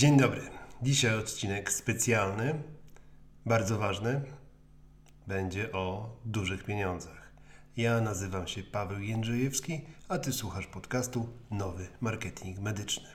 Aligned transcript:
Dzień 0.00 0.16
dobry. 0.16 0.40
Dzisiaj 0.82 1.18
odcinek 1.18 1.72
specjalny, 1.72 2.62
bardzo 3.46 3.78
ważny. 3.78 4.20
Będzie 5.26 5.72
o 5.72 6.16
dużych 6.24 6.64
pieniądzach. 6.64 7.32
Ja 7.76 8.00
nazywam 8.00 8.46
się 8.46 8.62
Paweł 8.62 9.00
Jędrzejewski, 9.00 9.80
a 10.08 10.18
ty 10.18 10.32
słuchasz 10.32 10.66
podcastu 10.66 11.28
Nowy 11.50 11.86
Marketing 12.00 12.58
Medyczny. 12.58 13.08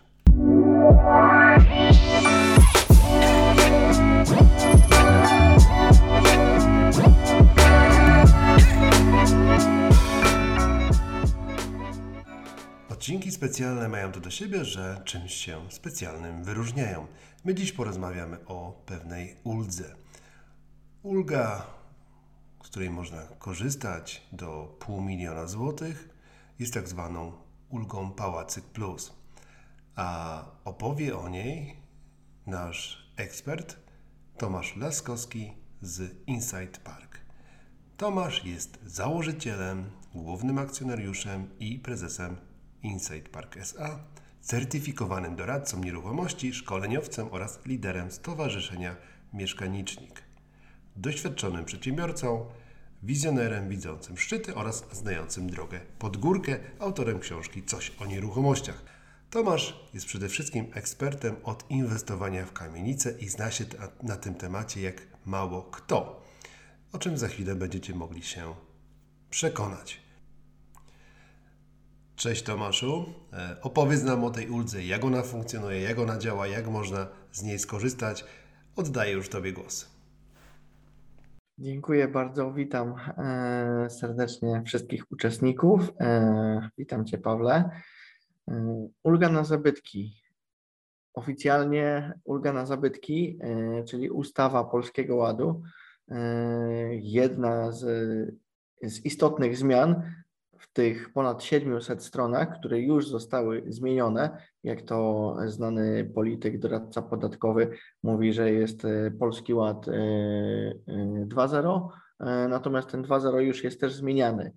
Odcinki 13.06 13.32
specjalne 13.32 13.90
mają 13.90 14.12
to 14.12 14.20
do 14.20 14.30
siebie, 14.30 14.66
że 14.66 15.02
czymś 15.06 15.34
się 15.34 15.62
specjalnym 15.70 16.44
wyróżniają. 16.44 17.08
My 17.44 17.56
dziś 17.56 17.72
porozmawiamy 17.72 18.46
o 18.46 18.84
pewnej 18.86 19.38
uldze. 19.44 19.96
Ulga, 21.04 21.66
z 22.64 22.68
której 22.68 22.90
można 22.90 23.22
korzystać 23.22 24.28
do 24.32 24.78
pół 24.80 25.02
miliona 25.02 25.48
złotych, 25.48 26.10
jest 26.60 26.74
tak 26.74 26.88
zwaną 26.88 27.34
ulgą 27.70 28.12
Pałacyk 28.12 28.66
Plus. 28.66 29.14
A 29.96 30.42
opowie 30.64 31.18
o 31.18 31.30
niej 31.30 31.76
nasz 32.48 33.12
ekspert 33.18 33.78
Tomasz 34.38 34.76
Laskowski 34.76 35.54
z 35.82 36.28
Insight 36.28 36.78
Park. 36.78 37.20
Tomasz 37.98 38.46
jest 38.46 38.80
założycielem, 38.86 39.90
głównym 40.14 40.58
akcjonariuszem 40.58 41.50
i 41.60 41.80
prezesem 41.80 42.55
Insight 42.86 43.30
Park 43.30 43.58
SA, 43.58 44.00
certyfikowanym 44.42 45.36
doradcą 45.36 45.84
nieruchomości, 45.84 46.54
szkoleniowcem 46.54 47.28
oraz 47.32 47.60
liderem 47.66 48.12
Stowarzyszenia 48.12 48.96
Mieszkanicznik. 49.34 50.24
Doświadczonym 50.96 51.66
przedsiębiorcą, 51.66 52.46
wizjonerem 53.04 53.70
widzącym 53.70 54.18
szczyty 54.18 54.56
oraz 54.56 54.86
znającym 54.92 55.50
drogę 55.50 55.80
pod 56.00 56.18
górkę, 56.18 56.60
autorem 56.80 57.20
książki 57.20 57.64
Coś 57.64 57.92
o 58.00 58.06
nieruchomościach. 58.06 58.84
Tomasz 59.30 59.90
jest 59.94 60.06
przede 60.06 60.30
wszystkim 60.30 60.68
ekspertem 60.74 61.36
od 61.44 61.72
inwestowania 61.72 62.46
w 62.46 62.54
kamienice 62.54 63.12
i 63.20 63.30
zna 63.30 63.52
się 63.52 63.66
na 64.04 64.16
tym 64.18 64.36
temacie 64.36 64.82
jak 64.82 65.02
mało 65.26 65.64
kto, 65.64 66.24
o 66.92 66.98
czym 66.98 67.18
za 67.18 67.28
chwilę 67.28 67.56
będziecie 67.56 67.96
mogli 67.96 68.24
się 68.24 68.56
przekonać. 69.30 70.05
Cześć 72.26 72.44
Tomaszu. 72.44 73.06
E, 73.34 73.58
opowiedz 73.62 74.04
nam 74.04 74.24
o 74.24 74.30
tej 74.30 74.50
uldze, 74.50 74.84
jak 74.84 75.04
ona 75.04 75.22
funkcjonuje, 75.22 75.82
jak 75.82 76.00
ona 76.00 76.18
działa, 76.18 76.48
jak 76.48 76.68
można 76.68 77.08
z 77.32 77.44
niej 77.44 77.60
skorzystać. 77.60 78.26
Oddaję 78.76 79.14
już 79.14 79.30
Tobie 79.30 79.54
głos. 79.54 79.92
Dziękuję 81.58 82.08
bardzo. 82.08 82.54
Witam 82.54 82.96
e, 83.18 83.90
serdecznie 83.90 84.64
wszystkich 84.66 85.12
uczestników. 85.12 85.92
E, 86.00 86.70
witam 86.78 87.06
Cię, 87.06 87.18
Pawle. 87.18 87.70
Ulga 89.04 89.30
na 89.30 89.44
zabytki. 89.44 90.22
Oficjalnie 91.14 92.14
ulga 92.24 92.54
na 92.54 92.66
zabytki, 92.66 93.40
czyli 93.88 94.10
ustawa 94.10 94.64
Polskiego 94.64 95.16
Ładu, 95.16 95.64
jedna 96.92 97.72
z, 97.72 97.82
z 98.84 99.06
istotnych 99.06 99.58
zmian 99.58 100.02
w 100.60 100.74
tych 100.74 101.14
ponad 101.14 101.44
700 101.44 102.04
stronach, 102.04 102.60
które 102.60 102.80
już 102.80 103.10
zostały 103.10 103.64
zmienione, 103.68 104.38
jak 104.64 104.82
to 104.82 105.36
znany 105.46 106.12
polityk, 106.16 106.60
doradca 106.60 107.02
podatkowy 107.02 107.70
mówi, 108.04 108.34
że 108.34 108.52
jest 108.52 108.86
e, 108.86 109.12
Polski 109.12 109.54
Ład 109.54 109.86
2.0, 109.86 111.88
e, 112.20 112.26
e, 112.26 112.48
natomiast 112.48 112.90
ten 112.90 113.04
2.0 113.04 113.38
już 113.38 113.64
jest 113.64 113.80
też 113.80 113.94
zmieniany. 113.94 114.52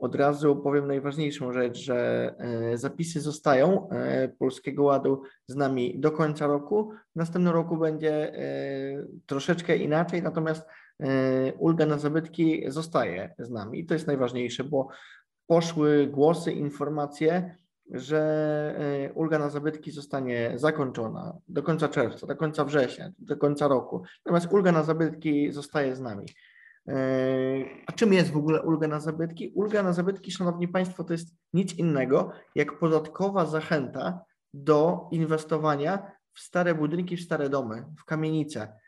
Od 0.00 0.14
razu 0.14 0.56
powiem 0.56 0.86
najważniejszą 0.86 1.52
rzecz, 1.52 1.78
że 1.78 2.34
zapisy 2.74 3.20
zostają 3.20 3.88
Polskiego 4.38 4.84
Ładu 4.84 5.22
z 5.46 5.54
nami 5.54 6.00
do 6.00 6.10
końca 6.10 6.46
roku. 6.46 6.92
W 7.12 7.16
następnym 7.16 7.54
roku 7.54 7.76
będzie 7.76 8.32
troszeczkę 9.26 9.76
inaczej, 9.76 10.22
natomiast 10.22 10.66
ulga 11.58 11.86
na 11.86 11.98
zabytki 11.98 12.64
zostaje 12.68 13.34
z 13.38 13.50
nami 13.50 13.80
i 13.80 13.86
to 13.86 13.94
jest 13.94 14.06
najważniejsze, 14.06 14.64
bo 14.64 14.88
poszły 15.46 16.06
głosy, 16.06 16.52
informacje, 16.52 17.56
że 17.90 18.20
e, 18.78 19.12
ulga 19.12 19.38
na 19.38 19.50
zabytki 19.50 19.90
zostanie 19.90 20.52
zakończona 20.54 21.38
do 21.48 21.62
końca 21.62 21.88
czerwca, 21.88 22.26
do 22.26 22.36
końca 22.36 22.64
września, 22.64 23.10
do 23.18 23.36
końca 23.36 23.68
roku. 23.68 24.02
Natomiast 24.24 24.52
ulga 24.52 24.72
na 24.72 24.82
zabytki 24.82 25.52
zostaje 25.52 25.96
z 25.96 26.00
nami. 26.00 26.26
E, 26.88 26.94
a 27.86 27.92
czym 27.92 28.12
jest 28.12 28.30
w 28.30 28.36
ogóle 28.36 28.62
ulga 28.62 28.88
na 28.88 29.00
zabytki? 29.00 29.52
Ulga 29.54 29.82
na 29.82 29.92
zabytki, 29.92 30.30
Szanowni 30.30 30.68
Państwo, 30.68 31.04
to 31.04 31.12
jest 31.12 31.34
nic 31.52 31.74
innego 31.74 32.32
jak 32.54 32.78
podatkowa 32.78 33.46
zachęta 33.46 34.20
do 34.54 35.08
inwestowania 35.10 36.12
w 36.32 36.40
stare 36.40 36.74
budynki, 36.74 37.16
w 37.16 37.20
stare 37.20 37.48
domy, 37.48 37.84
w 37.98 38.04
kamienice, 38.04 38.62
e, 38.62 38.85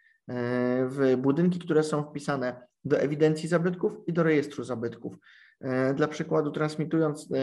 w 0.89 1.15
budynki, 1.19 1.59
które 1.59 1.83
są 1.83 2.03
wpisane 2.03 2.67
do 2.85 3.01
ewidencji 3.01 3.49
zabytków 3.49 3.93
i 4.07 4.13
do 4.13 4.23
rejestru 4.23 4.65
zabytków. 4.65 5.17
E, 5.61 5.95
dla 5.95 6.09
przykładu, 6.09 6.51
transmitując 6.51 7.29
e, 7.33 7.37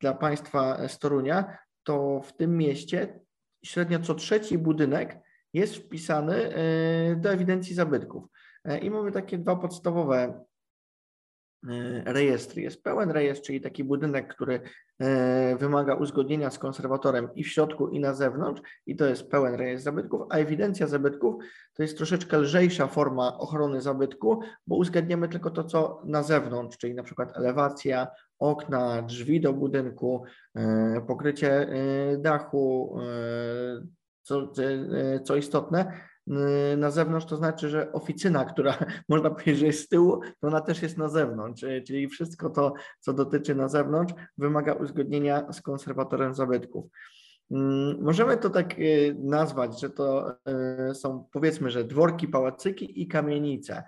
dla 0.00 0.14
Państwa 0.14 0.88
z 0.88 0.98
Torunia, 0.98 1.58
to 1.82 2.20
w 2.24 2.36
tym 2.36 2.56
mieście 2.56 3.20
średnio 3.64 3.98
co 3.98 4.14
trzeci 4.14 4.58
budynek 4.58 5.18
jest 5.52 5.76
wpisany 5.76 6.54
e, 6.54 7.16
do 7.16 7.32
ewidencji 7.32 7.74
zabytków. 7.74 8.24
I 8.82 8.90
mamy 8.90 9.12
takie 9.12 9.38
dwa 9.38 9.56
podstawowe 9.56 10.44
rejestry. 12.04 12.62
Jest 12.62 12.82
pełen 12.82 13.10
rejestr, 13.10 13.46
czyli 13.46 13.60
taki 13.60 13.84
budynek, 13.84 14.34
który 14.34 14.60
wymaga 15.58 15.94
uzgodnienia 15.94 16.50
z 16.50 16.58
konserwatorem 16.58 17.28
i 17.34 17.44
w 17.44 17.48
środku, 17.48 17.88
i 17.88 18.00
na 18.00 18.14
zewnątrz, 18.14 18.62
i 18.86 18.96
to 18.96 19.06
jest 19.06 19.30
pełen 19.30 19.54
rejestr 19.54 19.84
zabytków, 19.84 20.22
a 20.30 20.36
ewidencja 20.36 20.86
zabytków 20.86 21.44
to 21.74 21.82
jest 21.82 21.96
troszeczkę 21.96 22.38
lżejsza 22.38 22.86
forma 22.86 23.38
ochrony 23.38 23.80
zabytku, 23.80 24.40
bo 24.66 24.76
uzgadniamy 24.76 25.28
tylko 25.28 25.50
to, 25.50 25.64
co 25.64 26.02
na 26.04 26.22
zewnątrz, 26.22 26.78
czyli 26.78 26.94
na 26.94 27.02
przykład 27.02 27.36
elewacja, 27.36 28.06
okna, 28.38 29.02
drzwi 29.02 29.40
do 29.40 29.52
budynku, 29.52 30.24
e, 30.54 31.00
pokrycie 31.06 31.68
dachu, 32.18 32.98
co, 34.22 34.52
co 35.24 35.36
istotne, 35.36 35.92
na 36.76 36.90
zewnątrz, 36.90 37.26
to 37.26 37.36
znaczy, 37.36 37.68
że 37.68 37.92
oficyna, 37.92 38.44
która 38.44 38.78
można 39.08 39.30
powiedzieć, 39.30 39.58
że 39.58 39.66
jest 39.66 39.84
z 39.84 39.88
tyłu, 39.88 40.20
to 40.40 40.48
ona 40.48 40.60
też 40.60 40.82
jest 40.82 40.98
na 40.98 41.08
zewnątrz, 41.08 41.62
y, 41.62 41.82
czyli 41.86 42.08
wszystko 42.08 42.50
to, 42.50 42.72
co 43.00 43.12
dotyczy 43.12 43.54
na 43.54 43.68
zewnątrz, 43.68 44.14
wymaga 44.38 44.72
uzgodnienia 44.72 45.52
z 45.52 45.62
konserwatorem 45.62 46.34
zabytków. 46.34 46.86
Mm, 47.50 48.02
możemy 48.02 48.36
to 48.36 48.50
tak 48.50 48.78
y, 48.78 49.16
nazwać, 49.18 49.80
że 49.80 49.90
to 49.90 50.36
są 50.94 51.28
powiedzmy, 51.32 51.70
że 51.70 51.84
dworki, 51.84 52.28
pałacyki 52.28 53.02
i 53.02 53.08
kamienice. 53.08 53.82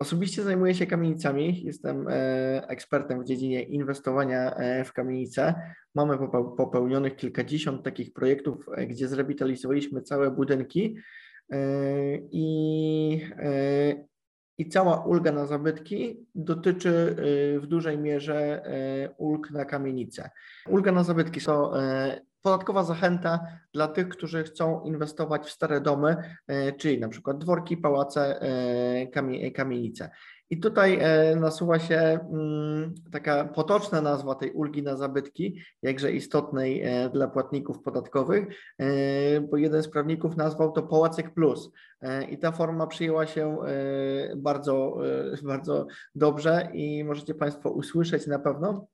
Osobiście 0.00 0.42
zajmuję 0.42 0.74
się 0.74 0.86
kamienicami, 0.86 1.62
jestem 1.64 2.08
e, 2.08 2.68
ekspertem 2.68 3.22
w 3.22 3.24
dziedzinie 3.24 3.62
inwestowania 3.62 4.54
e, 4.54 4.84
w 4.84 4.92
kamienice. 4.92 5.54
Mamy 5.94 6.18
popełnionych 6.56 7.16
kilkadziesiąt 7.16 7.84
takich 7.84 8.12
projektów, 8.12 8.66
e, 8.76 8.86
gdzie 8.86 9.08
zrewitalizowaliśmy 9.08 10.02
całe 10.02 10.30
budynki 10.30 10.96
i, 12.30 13.20
i 14.58 14.68
cała 14.68 15.04
ulga 15.04 15.32
na 15.32 15.46
zabytki 15.46 16.26
dotyczy 16.34 17.16
w 17.62 17.66
dużej 17.66 17.98
mierze 17.98 18.62
ulg 19.18 19.50
na 19.50 19.64
kamienice. 19.64 20.30
Ulga 20.66 20.92
na 20.92 21.04
zabytki 21.04 21.40
to 21.40 21.72
podatkowa 22.42 22.84
zachęta 22.84 23.40
dla 23.74 23.88
tych, 23.88 24.08
którzy 24.08 24.44
chcą 24.44 24.82
inwestować 24.84 25.46
w 25.46 25.50
stare 25.50 25.80
domy, 25.80 26.16
e, 26.46 26.72
czyli 26.72 27.00
na 27.00 27.08
przykład 27.08 27.38
dworki, 27.38 27.76
pałace, 27.76 28.40
e, 28.42 29.50
kamienice. 29.50 30.10
I 30.50 30.60
tutaj 30.60 30.98
e, 31.00 31.36
nasuwa 31.36 31.78
się 31.78 31.96
mm, 31.96 32.94
taka 33.12 33.44
potoczna 33.44 34.00
nazwa 34.00 34.34
tej 34.34 34.50
ulgi 34.50 34.82
na 34.82 34.96
zabytki, 34.96 35.60
jakże 35.82 36.12
istotnej 36.12 36.84
dla 37.12 37.28
płatników 37.28 37.82
podatkowych, 37.82 38.46
bo 39.50 39.56
jeden 39.56 39.82
z 39.82 39.88
prawników 39.88 40.36
nazwał 40.36 40.72
to 40.72 40.82
Pałacek 40.82 41.34
Plus. 41.34 41.70
I 42.30 42.38
ta 42.38 42.52
forma 42.52 42.86
przyjęła 42.86 43.26
się 43.26 43.56
bardzo, 44.36 44.96
bardzo 45.42 45.86
dobrze 46.14 46.68
i 46.74 47.04
możecie 47.04 47.34
Państwo 47.34 47.70
usłyszeć 47.70 48.26
na 48.26 48.38
pewno 48.38 48.86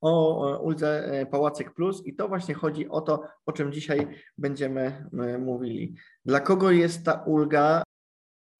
o 0.00 0.58
uldze 0.58 1.04
e, 1.04 1.26
Pałacyk 1.26 1.74
Plus 1.74 2.06
i 2.06 2.14
to 2.14 2.28
właśnie 2.28 2.54
chodzi 2.54 2.88
o 2.88 3.00
to, 3.00 3.22
o 3.46 3.52
czym 3.52 3.72
dzisiaj 3.72 4.08
będziemy 4.38 5.08
e, 5.12 5.38
mówili. 5.38 5.94
Dla 6.24 6.40
kogo 6.40 6.70
jest 6.70 7.04
ta 7.04 7.12
ulga? 7.12 7.82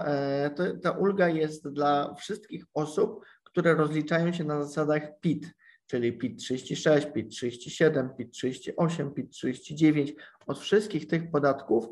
E, 0.03 0.51
ta 0.83 0.91
ulga 0.91 1.29
jest 1.29 1.69
dla 1.69 2.15
wszystkich 2.15 2.65
osób, 2.75 3.25
które 3.45 3.75
rozliczają 3.75 4.33
się 4.33 4.45
na 4.45 4.65
zasadach 4.65 5.21
PIT, 5.21 5.55
czyli 5.87 6.13
PIT 6.13 6.39
36, 6.39 7.07
PIT 7.07 7.31
37, 7.31 8.11
PIT 8.17 8.33
38, 8.33 9.15
PIT 9.15 9.31
39. 9.31 10.13
Od 10.47 10.59
wszystkich 10.59 11.07
tych 11.07 11.31
podatków 11.31 11.89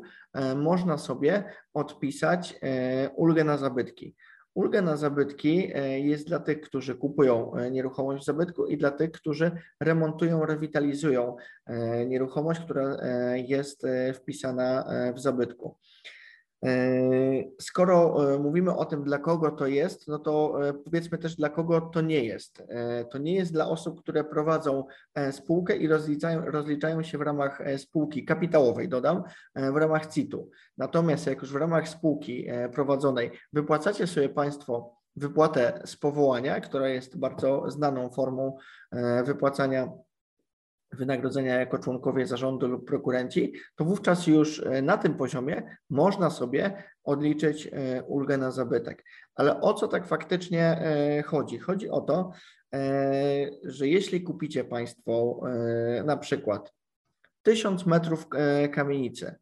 można 0.55 0.97
sobie 0.97 1.43
odpisać 1.73 2.59
ulgę 3.15 3.43
na 3.43 3.57
zabytki. 3.57 4.15
Ulga 4.53 4.81
na 4.81 4.97
zabytki 4.97 5.71
e, 5.75 5.99
jest 5.99 6.27
dla 6.27 6.39
tych, 6.39 6.61
którzy 6.61 6.95
kupują 6.95 7.51
nieruchomość 7.71 8.23
w 8.23 8.25
zabytku 8.25 8.65
i 8.65 8.77
dla 8.77 8.91
tych, 8.91 9.11
którzy 9.11 9.51
remontują, 9.79 10.45
rewitalizują 10.45 11.35
nieruchomość, 12.07 12.59
która 12.59 12.97
jest 13.35 13.85
wpisana 14.13 14.89
w 15.15 15.19
zabytku. 15.19 15.77
Yy, 16.63 17.51
skoro 17.61 18.33
e, 18.33 18.39
mówimy 18.39 18.75
o 18.75 18.85
tym, 18.85 19.03
dla 19.03 19.17
kogo 19.17 19.51
to 19.51 19.67
jest, 19.67 20.07
no 20.07 20.19
to 20.19 20.67
e, 20.69 20.73
powiedzmy 20.73 21.17
też, 21.17 21.35
dla 21.35 21.49
kogo 21.49 21.81
to 21.81 22.01
nie 22.01 22.23
jest. 22.23 22.63
E, 22.69 23.05
to 23.05 23.17
nie 23.17 23.35
jest 23.35 23.53
dla 23.53 23.69
osób, 23.69 24.01
które 24.01 24.23
prowadzą 24.23 24.83
spółkę 25.31 25.77
i 25.77 25.87
rozliczają, 25.87 26.45
rozliczają 26.45 27.03
się 27.03 27.17
w 27.17 27.21
ramach 27.21 27.61
spółki 27.77 28.25
kapitałowej, 28.25 28.89
dodam, 28.89 29.23
w 29.55 29.75
ramach 29.75 30.13
CIT-u. 30.13 30.49
Natomiast 30.77 31.27
jak 31.27 31.41
już 31.41 31.53
w 31.53 31.55
ramach 31.55 31.89
spółki 31.89 32.47
prowadzonej 32.73 33.31
wypłacacie 33.53 34.07
sobie 34.07 34.29
Państwo 34.29 34.95
wypłatę 35.15 35.81
z 35.85 35.95
powołania, 35.95 36.61
która 36.61 36.89
jest 36.89 37.17
bardzo 37.17 37.71
znaną 37.71 38.09
formą 38.09 38.57
wypłacania 39.25 39.91
wynagrodzenia 40.91 41.59
jako 41.59 41.79
członkowie 41.79 42.27
zarządu 42.27 42.67
lub 42.67 42.87
prokurenci, 42.87 43.53
to 43.75 43.85
wówczas 43.85 44.27
już 44.27 44.63
e, 44.65 44.81
na 44.81 44.97
tym 44.97 45.13
poziomie 45.13 45.77
można 45.89 46.29
sobie 46.29 46.83
odliczyć 47.03 47.69
e, 47.71 48.03
ulgę 48.03 48.37
na 48.37 48.51
zabytek. 48.51 49.05
Ale 49.35 49.61
o 49.61 49.73
co 49.73 49.87
tak 49.87 50.07
faktycznie 50.07 50.63
e, 50.63 51.23
chodzi? 51.23 51.59
Chodzi 51.59 51.89
o 51.89 52.01
to, 52.01 52.31
że 53.63 53.87
jeśli 53.87 54.23
kupicie 54.23 54.63
Państwo 54.63 55.41
na 56.05 56.17
przykład 56.17 56.73
1000 57.41 57.85
metrów 57.85 58.27
kamienicy, 58.71 59.35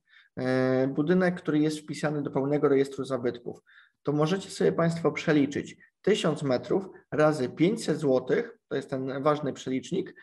budynek, 0.87 1.35
który 1.35 1.59
jest 1.59 1.79
wpisany 1.79 2.21
do 2.21 2.31
pełnego 2.31 2.69
rejestru 2.69 3.05
zabytków, 3.05 3.63
to 4.03 4.11
możecie 4.11 4.49
sobie 4.49 4.71
Państwo 4.71 5.11
przeliczyć 5.11 5.77
1000 6.01 6.43
metrów 6.43 6.89
razy 7.11 7.49
500 7.49 7.99
zł, 7.99 8.43
to 8.67 8.75
jest 8.75 8.89
ten 8.89 9.23
ważny 9.23 9.53
przelicznik, 9.53 10.15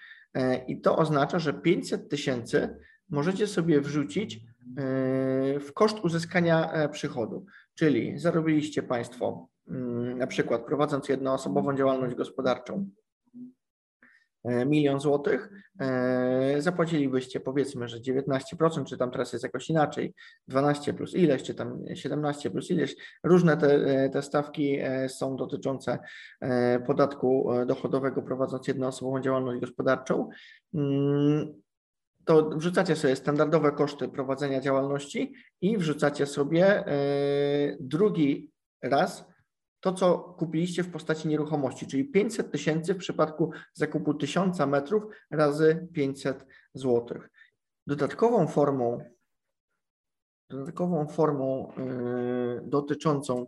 I 0.66 0.80
to 0.80 0.96
oznacza, 0.96 1.38
że 1.38 1.52
500 1.52 2.08
tysięcy 2.08 2.76
możecie 3.10 3.46
sobie 3.46 3.80
wrzucić 3.80 4.36
e, 4.36 4.40
w 5.60 5.70
koszt 5.74 5.98
uzyskania 6.04 6.72
e, 6.72 6.88
przychodu. 6.88 7.46
Czyli 7.74 8.18
zarobiliście 8.18 8.82
Państwo, 8.82 9.48
mm, 9.68 10.18
na 10.18 10.26
przykład 10.26 10.66
prowadząc 10.66 11.08
jednoosobową 11.08 11.76
działalność 11.76 12.14
gospodarczą, 12.14 12.90
E, 12.98 13.03
milion 14.44 15.00
złotych, 15.00 15.50
e, 15.80 16.56
zapłacilibyście 16.58 17.40
powiedzmy, 17.40 17.88
że 17.88 18.00
19%, 18.00 18.84
czy 18.84 18.96
tam 18.96 19.10
teraz 19.10 19.32
jest 19.32 19.42
jakoś 19.42 19.70
inaczej, 19.70 20.14
12 20.48 20.94
plus 20.94 21.14
ileś, 21.14 21.42
czy 21.42 21.54
tam 21.54 21.84
17 21.94 22.50
plus 22.50 22.70
ileś. 22.70 22.96
Różne 23.24 23.56
te, 23.56 23.74
e, 23.74 24.08
te 24.08 24.22
stawki 24.22 24.78
są 25.08 25.36
dotyczące 25.36 25.98
podatku 26.86 27.50
dochodowego 27.66 28.22
prowadząc 28.22 28.68
jednoosobową 28.68 29.20
działalność 29.20 29.60
gospodarczą. 29.60 30.28
Mm, 30.74 31.62
to 32.24 32.50
wrzucacie 32.50 32.96
sobie 32.96 33.16
standardowe 33.16 33.72
koszty 33.72 34.08
prowadzenia 34.08 34.60
działalności 34.60 35.34
i 35.60 35.78
wrzucacie 35.78 36.26
sobie 36.26 36.84
drugi 37.80 38.50
raz 38.82 39.33
to, 39.84 39.92
co 39.92 40.18
kupiliście 40.18 40.82
w 40.82 40.90
postaci 40.90 41.28
nieruchomości, 41.28 41.86
czyli 41.86 42.04
500 42.04 42.52
tysięcy 42.52 42.94
w 42.94 42.98
przypadku 42.98 43.50
zakupu 43.72 44.14
1000 44.14 44.58
metrów 44.58 45.04
razy 45.30 45.88
500 45.92 46.46
zł. 46.74 47.20
Dodatkową 47.86 48.46
formą, 48.46 49.04
dodatkową 50.50 51.08
formą 51.08 51.72
yy, 51.76 52.60
dotyczącą, 52.64 53.46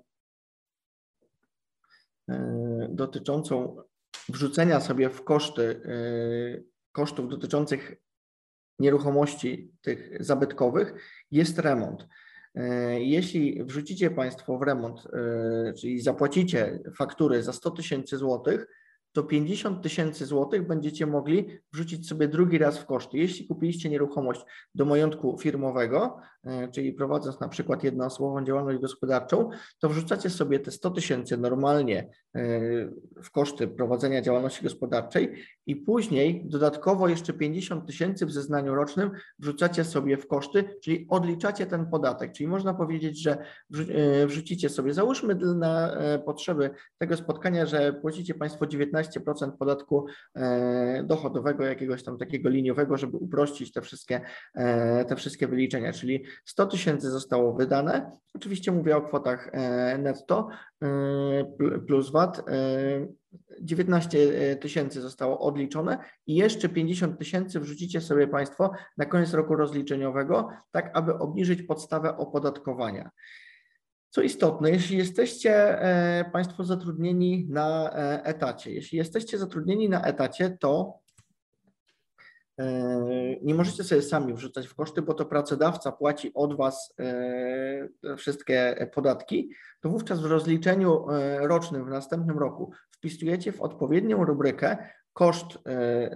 yy, 2.29 2.89
dotyczącą 2.91 3.77
wrzucenia 4.29 4.81
sobie 4.81 5.11
w 5.11 5.25
koszty 5.25 5.81
yy, 5.85 6.65
kosztów 6.93 7.29
dotyczących 7.29 7.97
nieruchomości 8.79 9.73
tych 9.81 10.25
zabytkowych 10.25 10.95
jest 11.31 11.59
remont. 11.59 12.07
E, 12.57 13.01
jeśli 13.01 13.65
wrzucicie 13.65 14.11
Państwo 14.11 14.59
w 14.59 14.63
remont, 14.63 15.07
e, 15.07 15.73
czyli 15.73 16.01
zapłacicie 16.01 16.79
faktury 16.97 17.43
za 17.43 17.53
100 17.53 17.71
tysięcy 17.71 18.17
złotych, 18.17 18.67
to 19.17 19.23
50 19.23 19.83
tysięcy 19.83 20.27
złotych 20.27 20.67
będziecie 20.67 21.07
mogli 21.07 21.49
wrzucić 21.73 22.09
sobie 22.09 22.29
drugi 22.29 22.59
raz 22.59 22.79
w 22.79 22.87
koszty. 22.87 23.19
Jeśli 23.19 23.47
kupiliście 23.47 23.91
nieruchomość 23.91 24.41
do 24.75 24.85
majątku 24.85 25.39
firmowego, 25.39 26.17
e, 26.45 26.69
czyli 26.69 26.93
prowadząc 26.93 27.41
na 27.41 27.49
przykład 27.49 27.85
jednoosobową 27.85 28.45
działalność 28.45 28.81
gospodarczą, 28.81 29.51
to 29.79 29.89
wrzucacie 29.89 30.31
sobie 30.31 30.61
te 30.61 30.71
100 30.71 30.91
tysięcy 30.91 31.37
normalnie 31.37 32.11
w 33.23 33.31
koszty 33.31 33.69
prowadzenia 33.69 34.23
działalności 34.23 34.63
gospodarczej 34.65 35.43
i 35.67 35.77
później 35.77 36.45
dodatkowo 36.47 37.09
jeszcze 37.09 37.33
50 37.33 37.87
tysięcy 37.87 38.27
w 38.27 38.33
zeznaniu 38.33 38.75
rocznym 38.75 39.11
wrzucacie 39.39 39.85
sobie 39.85 40.17
w 40.17 40.27
koszty, 40.27 40.65
czyli 40.83 41.07
odliczacie 41.09 41.67
ten 41.67 41.87
podatek. 41.87 42.33
Czyli 42.33 42.47
można 42.47 42.75
powiedzieć, 42.75 43.23
że 43.23 43.39
e, 43.89 44.27
wrzucicie 44.27 44.69
sobie, 44.69 44.95
załóżmy 44.95 45.35
na 45.35 45.93
e, 45.93 46.19
potrzeby 46.19 46.71
tego 46.99 47.17
spotkania, 47.17 47.67
że 47.67 47.93
płacicie 47.93 48.35
Państwo 48.35 48.67
19% 48.67 49.06
podatku 49.59 50.07
e, 50.35 51.03
dochodowego, 51.05 51.65
jakiegoś 51.65 52.03
tam 52.03 52.19
takiego 52.19 52.49
liniowego, 52.49 52.97
żeby 52.97 53.17
uprościć 53.17 53.73
te 53.73 53.81
wszystkie, 53.81 54.21
te 55.09 55.17
wszystkie 55.17 55.49
wyliczenia, 55.49 55.93
czyli 55.93 56.25
100 56.45 56.67
tysięcy 56.67 57.11
zostało 57.11 57.55
wydane. 57.55 58.11
Oczywiście 58.35 58.73
mówię 58.73 58.97
o 58.97 59.03
kwotach 59.03 59.53
netto 59.99 60.49
plus 61.87 62.11
VAT. 62.11 62.43
19 63.61 64.19
tysięcy 64.61 65.01
zostało 65.01 65.39
odliczone 65.39 65.99
i 66.27 66.35
jeszcze 66.35 66.69
50 66.69 67.19
tysięcy 67.19 67.61
wrzucicie 67.61 68.01
sobie 68.01 68.29
Państwo 68.29 68.71
na 68.97 69.05
koniec 69.05 69.35
roku 69.35 69.57
rozliczeniowego, 69.57 70.49
tak 70.71 70.91
aby 70.95 71.19
obniżyć 71.19 71.63
podstawę 71.63 72.17
opodatkowania. 72.17 73.11
Co 74.11 74.23
istotne, 74.23 74.71
jeśli 74.71 74.97
jesteście 74.99 75.81
e, 75.83 76.31
Państwo 76.33 76.65
zatrudnieni 76.65 77.47
na 77.51 77.91
e, 77.93 78.25
etacie, 78.25 78.73
jeśli 78.73 78.99
jesteście 78.99 79.39
zatrudnieni 79.39 79.89
na 79.89 80.03
etacie, 80.03 80.57
to 80.61 80.99
e, 82.59 82.67
nie 83.43 83.55
możecie 83.55 83.85
sobie 83.85 84.03
sami 84.03 84.35
wrzucać 84.35 84.67
w 84.67 84.75
koszty, 84.75 85.03
bo 85.03 85.15
to 85.15 85.27
pracodawca 85.27 85.93
płaci 85.93 86.31
od 86.35 86.57
Was 86.57 86.95
wszystkie 88.19 88.89
podatki, 88.95 89.51
to 89.81 89.89
wówczas 89.89 90.21
w 90.21 90.25
rozliczeniu 90.25 91.07
rocznym 91.41 91.85
w 91.85 91.91
następnym 91.91 92.39
roku 92.39 92.73
wpisujecie 92.91 93.53
w 93.53 93.61
odpowiednią 93.61 94.25
rubrykę 94.25 94.77
koszt 95.13 95.59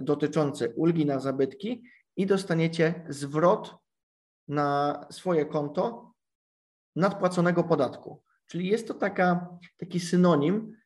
dotyczący 0.01 0.73
ulgi 0.77 1.07
na 1.07 1.21
zabytki 1.21 1.83
i 2.17 2.27
dostaniecie 2.27 3.07
zwrot 3.09 3.75
na 4.49 5.01
swoje 5.11 5.47
konto 5.47 6.10
nadpłaconego 6.97 7.65
podatku. 7.65 8.23
Czyli 8.47 8.69
jest 8.69 8.89
to 8.89 8.95
taka, 8.95 9.49
taki 9.79 10.01
synonim 10.01 10.81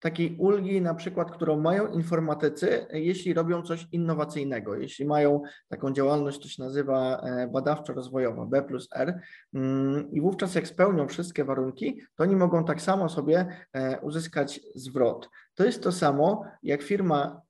takiej 0.00 0.36
ulgi, 0.38 0.80
na 0.80 0.94
przykład, 0.94 1.30
którą 1.30 1.60
mają 1.60 1.86
informatycy, 1.86 2.86
jeśli 2.92 3.34
robią 3.34 3.62
coś 3.62 3.86
innowacyjnego, 3.92 4.76
jeśli 4.76 5.04
mają 5.04 5.42
taką 5.68 5.92
działalność, 5.92 6.42
to 6.42 6.48
się 6.48 6.62
nazywa 6.62 7.20
e, 7.20 7.48
badawczo-rozwojowa, 7.48 8.46
B 8.46 8.62
plus 8.62 8.88
R, 8.94 9.20
mm, 9.54 10.10
i 10.12 10.20
wówczas 10.20 10.54
jak 10.54 10.68
spełnią 10.68 11.08
wszystkie 11.08 11.44
warunki, 11.44 12.00
to 12.14 12.24
oni 12.24 12.36
mogą 12.36 12.64
tak 12.64 12.82
samo 12.82 13.08
sobie 13.08 13.46
e, 13.72 14.00
uzyskać 14.00 14.60
zwrot. 14.74 15.28
To 15.54 15.64
jest 15.64 15.82
to 15.82 15.92
samo, 15.92 16.44
jak 16.62 16.82
firma 16.82 17.42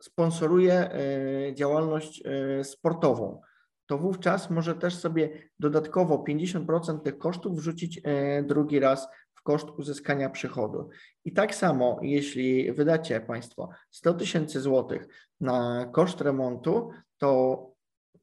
sponsoruje 0.00 0.74
e, 0.74 1.54
działalność 1.54 2.22
sportową 2.62 3.40
to 3.86 3.98
wówczas 3.98 4.50
może 4.50 4.74
też 4.74 4.96
sobie 4.98 5.50
dodatkowo 5.58 6.24
50% 6.28 7.00
tych 7.00 7.18
kosztów 7.18 7.56
wrzucić 7.56 8.00
drugi 8.42 8.80
raz 8.80 9.08
koszt 9.46 9.70
uzyskania 9.70 10.30
przychodu. 10.30 10.88
I 11.24 11.32
tak 11.32 11.54
samo, 11.54 11.98
jeśli 12.02 12.72
wydacie 12.72 13.20
Państwo 13.20 13.68
100 13.90 14.14
tysięcy 14.14 14.60
złotych 14.60 15.08
na 15.40 15.86
koszt 15.92 16.20
remontu, 16.20 16.90
to 17.18 17.70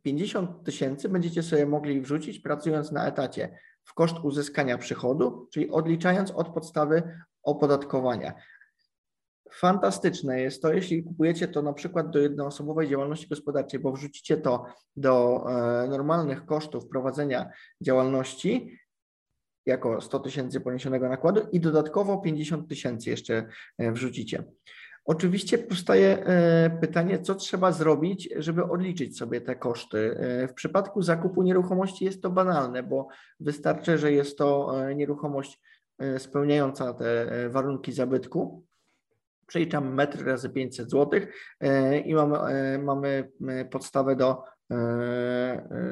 50 0.02 0.64
tysięcy 0.64 1.10
będziecie 1.10 1.44
sobie 1.44 1.66
mogli 1.66 2.02
wrzucić 2.02 2.40
pracując 2.40 2.92
na 2.92 3.08
etacie 3.08 3.60
w 3.84 3.94
koszt 3.94 4.16
uzyskania 4.24 4.78
przychodu, 4.78 5.48
czyli 5.52 5.70
odliczając 5.70 6.32
od 6.32 6.50
podstawy 6.50 7.04
opodatkowania. 7.44 8.34
Fantastyczne 9.54 10.42
jest 10.42 10.62
to, 10.62 10.74
jeśli 10.74 11.04
kupujecie 11.04 11.48
to 11.48 11.62
na 11.62 11.74
przykład 11.74 12.10
do 12.10 12.20
jednoosobowej 12.20 12.90
działalności 12.90 13.28
gospodarczej, 13.28 13.80
bo 13.80 13.92
wrzucicie 13.92 14.38
to 14.38 14.66
do 14.96 15.46
e, 15.50 15.88
normalnych 15.88 16.46
kosztów 16.46 16.88
prowadzenia 16.88 17.50
działalności, 17.82 18.80
jako 19.66 20.02
100 20.02 20.20
tysięcy 20.20 20.62
poniesionego 20.62 21.10
nakładu 21.10 21.42
i 21.52 21.60
dodatkowo 21.60 22.18
50 22.18 22.70
tysięcy 22.70 23.10
jeszcze 23.10 23.48
e, 23.78 23.92
wrzucicie. 23.92 24.44
Oczywiście 25.06 25.58
powstaje 25.58 26.26
e, 26.26 26.78
pytanie, 26.82 27.20
co 27.20 27.36
trzeba 27.36 27.72
zrobić, 27.72 28.30
żeby 28.38 28.64
odliczyć 28.64 29.18
sobie 29.18 29.42
te 29.42 29.56
koszty. 29.56 30.18
W 30.50 30.54
przypadku 30.54 31.02
zakupu 31.02 31.44
nieruchomości 31.44 32.06
jest 32.06 32.22
to 32.22 32.30
banalne, 32.30 32.84
bo 32.84 33.08
wystarczy, 33.40 33.98
że 33.98 34.12
jest 34.12 34.38
to 34.38 34.76
nieruchomość 34.96 35.60
spełniająca 36.18 36.94
te 36.94 37.50
warunki 37.50 37.92
zabytku. 37.92 38.66
Przeliczamy 39.54 39.92
metr 39.92 40.26
razy 40.26 40.50
500 40.50 40.92
zł 40.92 41.20
e, 41.60 42.00
i 42.00 42.14
mamy, 42.14 42.38
e, 42.38 42.78
mamy 42.78 43.32
e, 43.48 43.66
podstawę 43.66 44.16
do, 44.16 44.44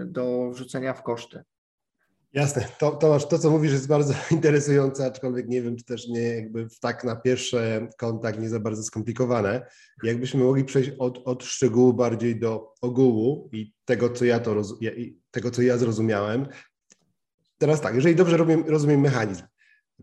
do 0.05 0.49
wrzucenia 0.51 0.93
w 0.93 1.03
koszty. 1.03 1.43
Jasne. 2.33 2.65
To, 2.79 2.91
Tomasz, 2.91 3.27
to 3.27 3.39
co 3.39 3.49
mówisz 3.49 3.71
jest 3.71 3.87
bardzo 3.87 4.13
interesujące, 4.31 5.05
aczkolwiek 5.05 5.47
nie 5.47 5.61
wiem, 5.61 5.75
czy 5.75 5.85
też 5.85 6.07
nie 6.07 6.21
jakby 6.21 6.67
tak 6.79 7.03
na 7.03 7.15
pierwszy 7.15 7.87
kontakt 7.97 8.39
nie 8.39 8.49
za 8.49 8.59
bardzo 8.59 8.83
skomplikowane. 8.83 9.65
Jakbyśmy 10.03 10.43
mogli 10.43 10.65
przejść 10.65 10.91
od, 10.99 11.21
od 11.25 11.43
szczegółu 11.43 11.93
bardziej 11.93 12.39
do 12.39 12.73
ogółu 12.81 13.49
i 13.53 13.73
tego, 13.85 14.09
co 14.09 14.25
ja 14.25 14.39
to 14.39 14.61
tego, 15.31 15.51
co 15.51 15.61
ja 15.61 15.77
zrozumiałem. 15.77 16.47
Teraz 17.57 17.81
tak, 17.81 17.95
jeżeli 17.95 18.15
dobrze 18.15 18.37
rozumiem, 18.37 18.63
rozumiem 18.67 19.01
mechanizm. 19.01 19.43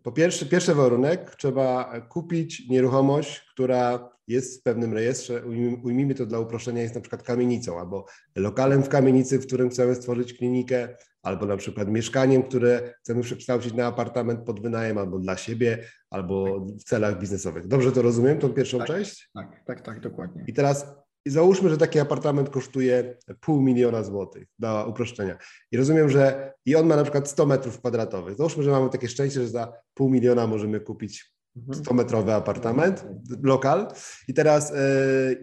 Po 0.02 0.12
pierwsze, 0.12 0.46
pierwszy 0.46 0.74
warunek, 0.74 1.34
trzeba 1.36 2.00
kupić 2.08 2.68
nieruchomość, 2.68 3.46
która 3.52 4.10
jest 4.28 4.60
w 4.60 4.62
pewnym 4.62 4.92
rejestrze, 4.92 5.42
ujmijmy- 5.82 6.14
to 6.14 6.26
dla 6.26 6.38
uproszczenia, 6.38 6.82
jest 6.82 6.94
na 6.94 7.00
przykład 7.00 7.22
kamienicą 7.22 7.78
albo 7.78 8.04
lokalem 8.36 8.82
w 8.82 8.88
kamienicy, 8.88 9.38
w 9.38 9.46
którym 9.46 9.70
chcemy 9.70 9.94
stworzyć 9.94 10.34
klinikę, 10.34 10.88
albo 11.22 11.46
na 11.46 11.56
przykład 11.56 11.88
mieszkaniem, 11.88 12.42
które 12.42 12.94
chcemy 13.00 13.22
przekształcić 13.22 13.74
na 13.74 13.86
apartament 13.86 14.40
pod 14.40 14.62
wynajem, 14.62 14.98
albo 14.98 15.18
dla 15.18 15.36
siebie, 15.36 15.84
albo 16.10 16.60
w 16.60 16.82
celach 16.84 17.20
biznesowych. 17.20 17.66
Dobrze 17.66 17.92
to 17.92 18.02
rozumiem, 18.02 18.38
tą 18.38 18.48
pierwszą 18.48 18.78
Tak. 18.78 18.86
część? 18.86 19.30
Tak, 19.34 19.64
tak, 19.66 19.80
tak, 19.80 20.00
dokładnie. 20.00 20.44
I 20.46 20.52
teraz 20.52 20.86
i 21.28 21.30
załóżmy, 21.30 21.70
że 21.70 21.78
taki 21.78 21.98
apartament 21.98 22.50
kosztuje 22.50 23.16
pół 23.40 23.62
miliona 23.62 24.02
złotych 24.02 24.48
dla 24.58 24.84
uproszczenia. 24.84 25.38
I 25.72 25.76
rozumiem, 25.76 26.08
że 26.10 26.52
i 26.64 26.76
on 26.76 26.86
ma 26.86 26.96
na 26.96 27.02
przykład 27.02 27.28
100 27.28 27.46
metrów 27.46 27.78
kwadratowych. 27.78 28.36
Załóżmy, 28.36 28.62
że 28.62 28.70
mamy 28.70 28.90
takie 28.90 29.08
szczęście, 29.08 29.40
że 29.40 29.48
za 29.48 29.72
pół 29.94 30.10
miliona 30.10 30.46
możemy 30.46 30.80
kupić 30.80 31.38
Mhm. 31.56 31.84
100-metrowy 31.84 32.30
apartament, 32.30 33.06
lokal. 33.42 33.88
I 34.28 34.34
teraz 34.34 34.72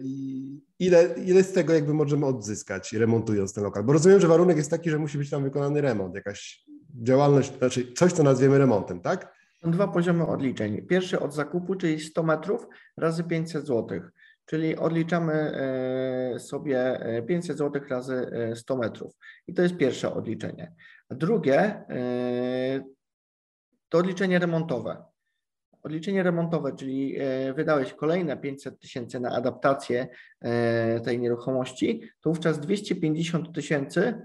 i 0.00 0.60
ile, 0.78 1.14
ile 1.26 1.42
z 1.42 1.52
tego 1.52 1.74
jakby 1.74 1.94
możemy 1.94 2.26
odzyskać 2.26 2.92
remontując 2.92 3.54
ten 3.54 3.64
lokal? 3.64 3.84
Bo 3.84 3.92
rozumiem, 3.92 4.20
że 4.20 4.28
warunek 4.28 4.56
jest 4.56 4.70
taki, 4.70 4.90
że 4.90 4.98
musi 4.98 5.18
być 5.18 5.30
tam 5.30 5.42
wykonany 5.42 5.80
remont, 5.80 6.14
jakaś 6.14 6.64
działalność, 7.02 7.58
znaczy 7.58 7.92
coś, 7.92 8.12
co 8.12 8.22
nazwiemy 8.22 8.58
remontem, 8.58 9.00
tak? 9.00 9.36
Dwa 9.62 9.88
poziomy 9.88 10.26
odliczeń. 10.26 10.86
Pierwszy 10.86 11.20
od 11.20 11.34
zakupu, 11.34 11.74
czyli 11.74 12.00
100 12.00 12.22
metrów 12.22 12.66
razy 12.96 13.24
500 13.24 13.66
zł. 13.66 14.00
Czyli 14.46 14.76
odliczamy 14.76 15.32
e, 15.32 16.38
sobie 16.38 17.00
e, 17.00 17.22
500 17.22 17.58
zł 17.58 17.82
razy 17.88 18.30
e, 18.32 18.56
100 18.56 18.76
metrów. 18.76 19.16
I 19.46 19.54
to 19.54 19.62
jest 19.62 19.76
pierwsze 19.76 20.14
odliczenie. 20.14 20.72
Drugie 21.10 21.60
e, 21.60 22.84
to 23.88 23.98
odliczenie 23.98 24.38
remontowe. 24.38 25.04
Odliczenie 25.82 26.22
remontowe, 26.22 26.76
czyli 26.76 27.16
e, 27.18 27.52
wydałeś 27.54 27.92
kolejne 27.92 28.36
500 28.36 28.80
tysięcy 28.80 29.20
na 29.20 29.30
adaptację 29.30 30.08
e, 30.40 31.00
tej 31.00 31.18
nieruchomości, 31.18 32.02
to 32.20 32.30
wówczas 32.30 32.60
250 32.60 33.54
tysięcy 33.54 34.20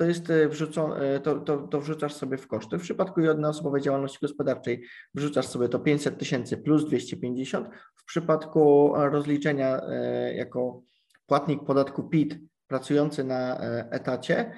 to 0.00 0.04
jest 0.04 0.30
e, 0.30 0.48
wrzucone, 0.48 1.20
to, 1.20 1.40
to, 1.40 1.58
to 1.58 1.80
wrzucasz 1.80 2.14
sobie 2.14 2.38
w 2.38 2.46
koszty. 2.46 2.78
W 2.78 2.82
przypadku 2.82 3.20
jednoosobowej 3.20 3.82
działalności 3.82 4.18
gospodarczej 4.22 4.84
wrzucasz 5.14 5.46
sobie 5.46 5.68
to 5.68 5.78
500 5.78 6.18
tysięcy 6.18 6.56
plus 6.56 6.86
250. 6.86 7.68
W 7.96 8.04
przypadku 8.04 8.92
rozliczenia 8.96 9.80
e, 9.82 10.34
jako 10.34 10.82
płatnik 11.26 11.64
podatku 11.64 12.02
PIT 12.02 12.38
pracujący 12.66 13.24
na 13.24 13.60
e, 13.60 13.90
etacie, 13.90 14.52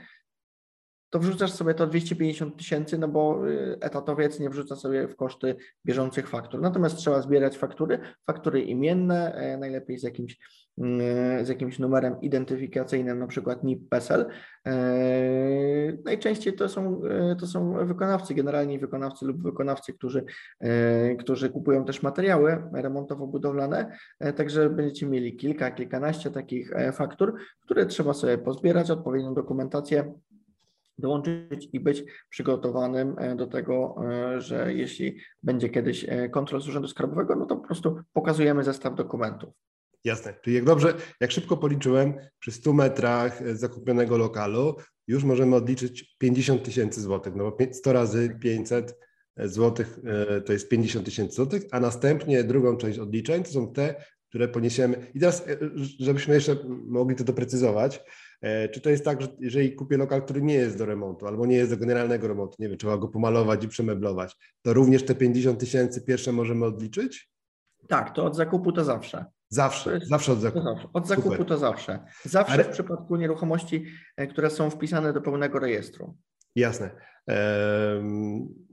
to 1.11 1.19
wrzucasz 1.19 1.53
sobie 1.53 1.75
to 1.75 1.87
250 1.87 2.57
tysięcy, 2.57 2.99
no 2.99 3.09
bo 3.09 3.43
etatowiec 3.81 4.41
nie 4.41 4.51
wrzuca 4.51 4.77
sobie 4.77 5.09
w 5.09 5.17
koszty 5.17 5.57
bieżących 5.87 6.29
faktur. 6.29 6.61
Natomiast 6.61 6.97
trzeba 6.97 7.23
zbierać 7.23 7.59
faktury, 7.59 7.99
faktury 8.27 8.63
imienne, 8.63 9.57
najlepiej 9.61 9.99
z 9.99 10.03
jakimś, 10.03 10.39
z 11.43 11.49
jakimś 11.49 11.79
numerem 11.79 12.21
identyfikacyjnym, 12.21 13.19
na 13.19 13.27
przykład 13.27 13.65
NIP 13.65 13.89
PESEL. 13.89 14.27
Najczęściej 16.05 16.53
to 16.53 16.69
są, 16.69 17.01
to 17.41 17.47
są 17.47 17.87
wykonawcy, 17.87 18.35
generalni 18.35 18.79
wykonawcy 18.79 19.27
lub 19.27 19.43
wykonawcy, 19.43 19.93
którzy, 19.93 20.25
którzy 21.19 21.51
kupują 21.51 21.85
też 21.85 22.03
materiały 22.03 22.63
remontowo-budowlane, 22.73 23.87
także 24.37 24.71
będziecie 24.71 25.07
mieli 25.07 25.37
kilka, 25.37 25.71
kilkanaście 25.71 26.31
takich 26.31 26.73
e, 26.73 26.93
faktur, 26.93 27.35
które 27.61 27.87
trzeba 27.87 28.15
sobie 28.15 28.39
pozbierać, 28.39 28.91
odpowiednią 28.91 29.35
dokumentację 29.35 30.15
dołączyć 30.99 31.69
i 31.73 31.81
być 31.81 32.05
przygotowanym 32.29 33.15
e, 33.19 33.37
do 33.37 33.47
tego, 33.47 33.97
e, 34.11 34.41
że 34.41 34.75
jeśli 34.75 35.17
będzie 35.43 35.69
kiedyś 35.69 36.07
kontrol 36.31 36.61
z 36.61 36.69
Urzędu 36.69 36.89
Skarbowego, 36.89 37.37
no 37.37 37.47
to 37.47 37.57
po 37.57 37.67
prostu 37.67 38.01
pokazujemy 38.13 38.65
zestaw 38.65 38.95
dokumentów. 38.95 39.55
Jasne. 40.05 40.35
Czyli 40.43 40.57
jak 40.57 40.65
dobrze, 40.65 40.95
jak 41.21 41.31
szybko 41.31 41.57
policzyłem, 41.57 42.15
przy 42.39 42.53
100 42.53 42.73
metrach 42.73 43.43
e, 43.43 43.57
zakupionego 43.57 44.19
lokalu 44.19 44.77
już 45.07 45.25
możemy 45.25 45.57
odliczyć 45.57 46.17
50 46.19 46.65
tysięcy 46.65 47.01
złotych, 47.01 47.35
no 47.37 47.45
bo 47.45 47.53
pię- 47.57 47.73
100 47.75 47.93
razy 47.93 48.39
500 48.41 48.99
złotych 49.37 49.99
e, 50.05 50.41
to 50.41 50.53
jest 50.53 50.69
50 50.69 51.05
tysięcy 51.05 51.37
złotych, 51.37 51.63
a 51.71 51.81
następnie 51.81 52.45
drugą 52.45 52.77
część 52.77 52.99
odliczeń 52.99 53.43
to 53.43 53.51
są 53.51 53.73
te, 53.73 54.05
które 54.29 54.49
poniesiemy. 54.49 55.07
I 55.15 55.21
teraz, 55.21 55.49
e, 55.49 55.59
żebyśmy 55.99 56.35
jeszcze 56.35 56.57
mogli 56.87 57.17
to 57.17 57.25
doprecyzować, 57.25 58.05
e, 58.41 58.69
czy 58.69 58.81
to 58.81 58.91
jest 58.91 59.05
tak, 59.05 59.23
że 59.23 59.29
jeżeli 59.41 59.75
kupię 59.75 59.97
lokal, 59.97 60.23
który 60.23 60.43
nie 60.43 60.55
jest 60.55 60.79
do 60.79 60.87
remontu 60.87 61.27
albo 61.27 61.47
nie 61.47 61.57
jest 61.57 61.71
do 61.71 61.77
generalnego 61.77 62.29
remontu, 62.29 62.57
nie 62.59 62.69
wiem, 62.69 62.79
trzeba 62.79 62.97
go 62.99 63.09
pomalować 63.09 63.65
i 63.65 63.69
przemeblować, 63.69 64.37
to 64.63 64.73
również 64.73 65.03
te 65.05 65.15
50 65.15 65.61
tysięcy 65.61 66.05
pierwsze 66.05 66.33
możemy 66.33 66.65
odliczyć? 66.65 67.31
Tak, 67.89 68.15
to 68.15 68.25
od 68.25 68.37
zakupu 68.37 68.73
to 68.73 68.85
zawsze. 68.85 69.25
Zawsze, 69.57 69.95
jest- 69.95 70.09
zawsze 70.09 70.33
od 70.33 70.41
zakupu. 70.41 70.65
zawsze. 70.65 70.89
Od 70.93 71.07
zakupu 71.09 71.31
Super. 71.31 71.47
to 71.47 71.59
zawsze. 71.59 71.99
Zawsze 72.25 72.53
Ale- 72.55 72.65
w 72.65 72.69
przypadku 72.69 73.17
nieruchomości, 73.17 73.85
e, 74.17 74.27
które 74.27 74.51
są 74.51 74.71
wpisane 74.71 75.13
do 75.13 75.21
pełnego 75.21 75.59
rejestru. 75.59 76.17
Jasne. 76.57 76.91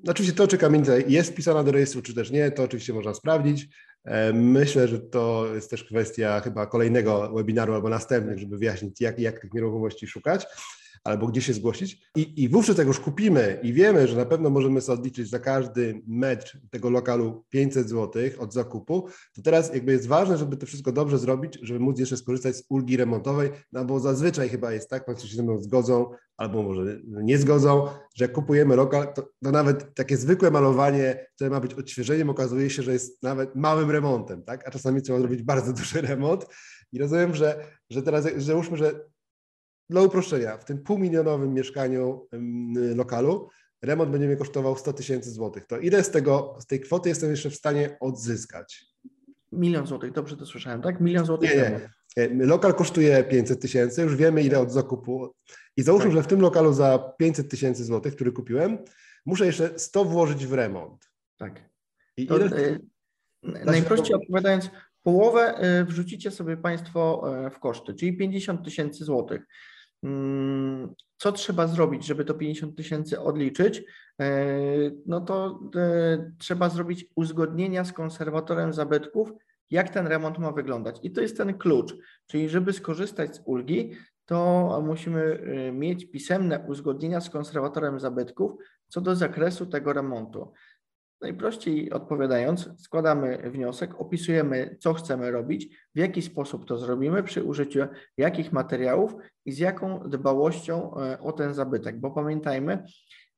Oczywiście 0.08 0.36
to, 0.38 0.48
czy 0.48 0.58
kamienica 0.58 0.92
jest 1.08 1.32
wpisana 1.32 1.64
do 1.64 1.72
rejestru, 1.72 2.02
czy 2.02 2.16
też 2.16 2.32
nie, 2.32 2.52
to 2.52 2.64
oczywiście 2.64 2.94
można 2.94 3.14
sprawdzić. 3.14 3.68
Myślę, 4.34 4.88
że 4.88 5.00
to 5.00 5.46
jest 5.56 5.70
też 5.70 5.84
kwestia 5.84 6.40
chyba 6.40 6.66
kolejnego 6.68 7.34
webinaru 7.34 7.74
albo 7.74 7.90
następnych, 7.90 8.40
żeby 8.40 8.58
wyjaśnić, 8.58 9.02
jak, 9.02 9.20
jak 9.20 9.40
tych 9.40 9.54
nieruchomości 9.54 10.08
szukać 10.08 10.48
albo 11.04 11.28
gdzie 11.28 11.42
się 11.42 11.54
zgłosić. 11.54 12.10
I, 12.16 12.44
I 12.44 12.50
wówczas 12.50 12.78
jak 12.78 12.88
już 12.88 13.00
kupimy 13.00 13.60
i 13.64 13.74
wiemy, 13.74 14.08
że 14.08 14.18
na 14.18 14.26
pewno 14.26 14.50
możemy 14.50 14.82
sobie 14.82 15.00
odliczyć 15.00 15.30
za 15.30 15.40
każdy 15.40 16.02
metr 16.08 16.60
tego 16.72 16.90
lokalu 16.90 17.46
500 17.50 17.90
zł 17.90 18.24
od 18.40 18.54
zakupu, 18.54 19.08
to 19.34 19.42
teraz 19.42 19.74
jakby 19.74 19.92
jest 19.92 20.08
ważne, 20.08 20.38
żeby 20.38 20.58
to 20.58 20.66
wszystko 20.66 20.92
dobrze 20.92 21.18
zrobić, 21.18 21.60
żeby 21.62 21.80
móc 21.80 22.00
jeszcze 22.00 22.18
skorzystać 22.18 22.56
z 22.56 22.64
ulgi 22.70 22.98
remontowej, 22.98 23.50
no 23.72 23.86
bo 23.86 24.00
zazwyczaj 24.00 24.50
chyba 24.50 24.72
jest 24.72 24.90
tak, 24.90 25.06
Państwo 25.06 25.28
się 25.28 25.36
ze 25.36 25.44
mną 25.44 25.60
zgodzą, 25.60 26.12
albo 26.38 26.64
może 26.64 27.00
nie 27.04 27.38
zgodzą, 27.38 27.88
że 28.16 28.26
jak 28.26 28.32
kupujemy 28.32 28.76
lokal, 28.76 29.14
to, 29.14 29.30
to 29.44 29.52
nawet 29.52 29.96
takie 29.96 30.18
zwykłe 30.18 30.52
malowanie, 30.52 31.26
które 31.36 31.50
ma 31.50 31.60
być 31.60 31.74
odświeżeniem, 31.74 32.30
okazuje 32.30 32.70
się, 32.70 32.84
że 32.84 32.94
jest 32.94 33.24
nawet 33.24 33.56
małym 33.56 33.92
remontem, 33.92 34.44
tak? 34.44 34.68
A 34.68 34.72
czasami 34.72 35.02
trzeba 35.02 35.20
zrobić 35.20 35.44
bardzo 35.44 35.74
duży 35.74 36.02
remont. 36.02 36.46
I 36.92 37.00
rozumiem, 37.00 37.36
że, 37.36 37.66
że 37.90 38.02
teraz, 38.02 38.26
załóżmy, 38.38 38.78
że 38.78 39.06
dla 39.90 40.02
uproszczenia, 40.02 40.58
w 40.58 40.66
tym 40.66 40.84
półmilionowym 40.84 41.54
mieszkaniu 41.54 42.28
lokalu 42.96 43.50
remont 43.82 44.12
będzie 44.12 44.28
mnie 44.28 44.36
kosztował 44.38 44.76
100 44.78 44.94
tysięcy 44.94 45.32
złotych. 45.32 45.66
To 45.66 45.78
ile 45.78 46.04
z 46.04 46.12
tego, 46.12 46.56
z 46.60 46.66
tej 46.66 46.80
kwoty 46.80 47.10
jestem 47.10 47.30
jeszcze 47.30 47.50
w 47.50 47.56
stanie 47.56 47.98
odzyskać? 48.00 48.86
Milion 49.52 49.88
złotych, 49.88 50.12
dobrze 50.12 50.38
to 50.38 50.46
słyszałem, 50.46 50.82
tak? 50.82 51.02
Milion 51.02 51.26
złotych. 51.26 51.56
Nie, 51.56 51.80
nie. 52.30 52.46
Lokal 52.46 52.74
kosztuje 52.74 53.24
500 53.24 53.62
tysięcy, 53.62 54.02
już 54.02 54.16
wiemy 54.16 54.44
ile 54.44 54.60
od 54.60 54.72
zakupu. 54.72 55.34
I 55.78 55.84
załóżmy, 55.84 56.10
Tak. 56.10 56.18
że 56.18 56.24
w 56.24 56.28
tym 56.28 56.42
lokalu 56.42 56.74
za 56.74 57.14
500 57.18 57.50
tysięcy 57.50 57.84
złotych, 57.84 58.16
który 58.16 58.32
kupiłem, 58.32 58.78
muszę 59.26 59.46
jeszcze 59.46 59.80
100 59.80 60.06
włożyć 60.06 60.46
w 60.46 60.54
remont. 60.54 61.10
Tak. 61.38 61.70
I 62.18 62.28
To, 62.28 62.38
ile? 62.38 62.58
e, 62.58 63.66
najprościej 63.66 64.16
odpowiadając, 64.16 64.70
połowę 65.04 65.42
e, 65.42 65.86
wrzucicie 65.86 66.32
sobie 66.32 66.58
Państwo 66.58 67.24
e, 67.46 67.50
w 67.50 67.60
koszty, 67.60 67.94
czyli 67.94 68.18
50 68.18 68.66
tysięcy 68.66 69.06
złotych. 69.06 69.42
Mm, 70.04 70.94
Co 71.18 71.32
trzeba 71.32 71.68
zrobić, 71.68 72.06
żeby 72.06 72.26
to 72.26 72.34
50 72.34 72.76
tysięcy 72.76 73.20
odliczyć? 73.20 73.84
E, 74.22 74.48
No 75.06 75.22
to 75.22 75.60
e, 75.76 76.32
trzeba 76.38 76.70
zrobić 76.70 77.06
uzgodnienia 77.16 77.84
z 77.84 77.94
konserwatorem 77.94 78.74
zabytków, 78.74 79.32
jak 79.70 79.90
ten 79.90 80.08
remont 80.08 80.38
ma 80.38 80.52
wyglądać. 80.52 81.00
I 81.04 81.12
to 81.12 81.22
jest 81.22 81.38
ten 81.38 81.58
klucz, 81.58 81.96
czyli 82.28 82.50
żeby 82.50 82.74
skorzystać 82.74 83.36
z 83.36 83.42
ulgi, 83.46 83.92
to 84.26 84.82
musimy 84.86 85.22
e, 85.22 85.72
mieć 85.72 86.12
pisemne 86.12 86.66
uzgodnienia 86.68 87.22
z 87.22 87.30
konserwatorem 87.30 88.00
zabytków 88.00 88.52
co 88.90 89.02
do 89.02 89.16
zakresu 89.16 89.66
tego 89.66 89.94
remontu. 89.94 90.52
Najprościej 91.22 91.92
odpowiadając, 91.92 92.70
składamy 92.78 93.52
wniosek, 93.52 94.02
opisujemy, 94.02 94.78
co 94.80 94.94
chcemy 94.94 95.32
robić, 95.32 95.78
w 95.96 96.00
jaki 96.00 96.22
sposób 96.22 96.66
to 96.66 96.78
zrobimy, 96.78 97.24
przy 97.24 97.44
użyciu 97.44 97.80
jakich 98.18 98.52
materiałów 98.52 99.16
i 99.46 99.52
z 99.52 99.58
jaką 99.58 100.00
dbałością 100.10 100.98
e, 100.98 101.20
o 101.20 101.32
ten 101.32 101.54
zabytek. 101.54 102.00
Bo 102.00 102.12
pamiętajmy, 102.12 102.84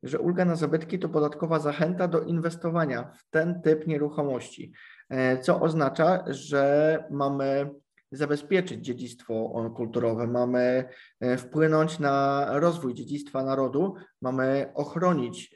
że 0.03 0.19
ulga 0.19 0.45
na 0.45 0.55
zabytki 0.55 0.99
to 0.99 1.09
podatkowa 1.09 1.59
zachęta 1.59 2.07
do 2.07 2.21
inwestowania 2.21 3.11
w 3.13 3.29
ten 3.29 3.61
typ 3.61 3.87
nieruchomości, 3.87 4.73
e, 5.09 5.37
co 5.37 5.61
oznacza, 5.61 6.23
że 6.27 7.03
mamy 7.11 7.69
zabezpieczyć 8.11 8.85
dziedzictwo 8.85 9.63
kulturowe, 9.75 10.27
mamy 10.27 10.83
e, 11.19 11.37
wpłynąć 11.37 11.99
na 11.99 12.45
rozwój 12.59 12.93
dziedzictwa 12.93 13.43
narodu, 13.43 13.95
mamy 14.21 14.71
ochronić 14.73 15.53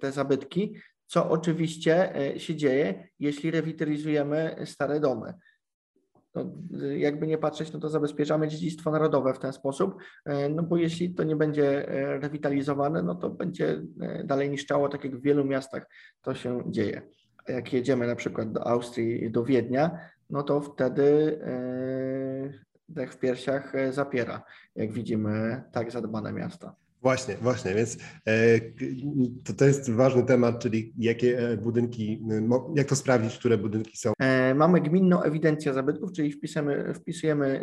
te 0.00 0.12
zabytki, 0.12 0.74
co 1.08 1.30
oczywiście 1.30 2.16
e, 2.16 2.38
się 2.38 2.56
dzieje, 2.56 3.08
jeśli 3.18 3.50
rewitalizujemy 3.50 4.56
stare 4.64 5.00
domy. 5.00 5.34
No, 6.34 6.44
jakby 6.96 7.26
nie 7.26 7.38
patrzeć, 7.38 7.72
no 7.72 7.80
to 7.80 7.88
zabezpieczamy 7.88 8.48
dziedzictwo 8.48 8.90
narodowe 8.90 9.34
w 9.34 9.38
ten 9.38 9.52
sposób, 9.52 9.94
e, 10.24 10.48
no 10.48 10.62
bo 10.62 10.76
jeśli 10.76 11.14
to 11.14 11.22
nie 11.22 11.36
będzie 11.36 11.88
e, 11.88 12.18
rewitalizowane, 12.18 13.02
no 13.02 13.14
to 13.14 13.30
będzie 13.30 13.82
dalej 14.24 14.50
niszczało, 14.50 14.88
tak 14.88 15.04
jak 15.04 15.16
w 15.16 15.22
wielu 15.22 15.44
miastach 15.44 15.86
to 16.22 16.34
się 16.34 16.62
dzieje. 16.66 17.02
Jak 17.48 17.72
jedziemy 17.72 18.06
na 18.06 18.16
przykład 18.16 18.52
do 18.52 18.66
Austrii, 18.66 19.30
do 19.30 19.44
Wiednia, 19.44 19.98
no 20.30 20.42
to 20.42 20.60
wtedy 20.60 21.38
dech 22.88 23.12
w 23.12 23.18
piersiach 23.18 23.72
zapiera, 23.90 24.42
jak 24.76 24.92
widzimy 24.92 25.64
tak 25.72 25.90
zadbane 25.90 26.32
miasta. 26.32 26.74
Właśnie, 27.02 27.36
właśnie, 27.36 27.74
więc 27.74 27.98
e, 28.26 28.60
to, 29.44 29.52
to 29.52 29.64
jest 29.64 29.90
ważny 29.90 30.22
temat, 30.22 30.58
czyli 30.58 30.92
jakie 30.98 31.38
e, 31.38 31.56
budynki, 31.56 32.22
jak 32.74 32.86
to 32.86 32.96
sprawdzić, 32.96 33.38
które 33.38 33.58
budynki 33.58 33.96
są. 33.96 34.12
E, 34.20 34.54
mamy 34.54 34.80
gminną 34.80 35.22
ewidencję 35.22 35.74
zabytków, 35.74 36.12
czyli 36.12 36.32
wpisujemy, 36.32 36.94
wpisujemy 36.94 37.60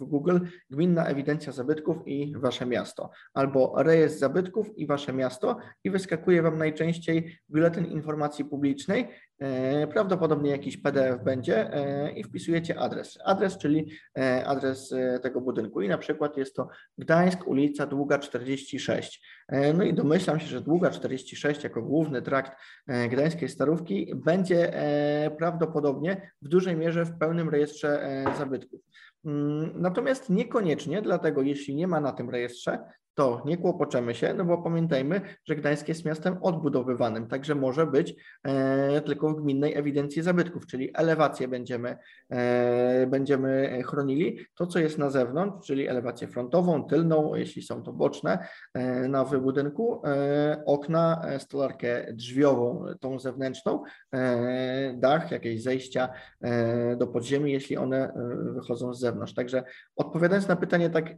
w 0.00 0.04
Google 0.04 0.38
gminna 0.70 1.06
ewidencja 1.06 1.52
zabytków 1.52 1.96
i 2.06 2.32
wasze 2.36 2.66
miasto, 2.66 3.10
albo 3.34 3.74
rejestr 3.76 4.18
zabytków 4.18 4.78
i 4.78 4.86
wasze 4.86 5.12
miasto 5.12 5.56
i 5.84 5.90
wyskakuje 5.90 6.42
wam 6.42 6.58
najczęściej 6.58 7.38
biuletyn 7.50 7.86
informacji 7.86 8.44
publicznej 8.44 9.08
prawdopodobnie 9.92 10.50
jakiś 10.50 10.76
PDF 10.76 11.24
będzie 11.24 11.74
e, 11.74 12.12
i 12.12 12.24
wpisujecie 12.24 12.78
adres. 12.78 13.18
Adres, 13.24 13.58
czyli 13.58 13.90
e, 14.18 14.46
adres 14.46 14.94
tego 15.22 15.40
budynku. 15.40 15.80
I 15.80 15.88
na 15.88 15.98
przykład 15.98 16.36
jest 16.36 16.56
to 16.56 16.68
Gdańsk, 16.98 17.46
ulica 17.46 17.86
Długa 17.86 18.18
46. 18.18 19.22
No 19.74 19.84
i 19.84 19.94
domyślam 19.94 20.40
się, 20.40 20.46
że 20.46 20.60
Długa 20.60 20.90
46 20.90 21.64
jako 21.64 21.82
główny 21.82 22.22
trakt 22.22 22.52
gdańskiej 23.10 23.48
starówki 23.48 24.12
będzie 24.14 24.72
prawdopodobnie 25.38 26.30
w 26.42 26.48
dużej 26.48 26.76
mierze 26.76 27.04
w 27.04 27.18
pełnym 27.18 27.48
rejestrze 27.48 28.24
zabytków. 28.38 28.80
Mm, 29.24 29.72
natomiast 29.74 30.30
niekoniecznie, 30.30 31.02
dlatego 31.02 31.42
jeśli 31.42 31.74
nie 31.74 31.86
ma 31.86 32.00
na 32.00 32.12
tym 32.12 32.30
rejestrze, 32.30 32.78
to 33.18 33.42
nie 33.44 33.56
kłopoczemy 33.56 34.14
się, 34.14 34.34
no 34.34 34.44
bo 34.44 34.58
pamiętajmy, 34.58 35.20
że 35.44 35.56
Gdańsk 35.56 35.88
jest 35.88 36.04
miastem 36.04 36.36
odbudowywanym, 36.42 37.26
także 37.26 37.54
może 37.54 37.86
być 37.86 38.14
e, 38.44 39.00
tylko 39.00 39.30
w 39.30 39.42
gminnej 39.42 39.74
ewidencji 39.74 40.22
zabytków, 40.22 40.66
czyli 40.66 40.90
elewację 40.94 41.48
będziemy, 41.48 41.96
e, 42.30 43.06
będziemy 43.06 43.82
chronili. 43.86 44.38
To, 44.54 44.66
co 44.66 44.78
jest 44.78 44.98
na 44.98 45.10
zewnątrz, 45.10 45.66
czyli 45.66 45.88
elewację 45.88 46.28
frontową, 46.28 46.84
tylną, 46.84 47.34
jeśli 47.34 47.62
są 47.62 47.82
to 47.82 47.92
boczne 47.92 48.46
e, 48.74 49.08
na 49.08 49.24
wybudynku, 49.24 50.02
e, 50.04 50.62
okna, 50.66 51.22
e, 51.24 51.40
stolarkę 51.40 52.12
drzwiową, 52.12 52.84
tą 53.00 53.18
zewnętrzną, 53.18 53.82
e, 54.14 54.94
dach, 54.96 55.30
jakieś 55.30 55.62
zejścia 55.62 56.08
do 56.96 57.06
podziemi, 57.06 57.52
jeśli 57.52 57.76
one 57.76 58.12
wychodzą 58.54 58.94
z 58.94 59.00
zewnątrz. 59.00 59.34
Także 59.34 59.64
odpowiadając 59.96 60.48
na 60.48 60.56
pytanie 60.56 60.90
tak 60.90 61.14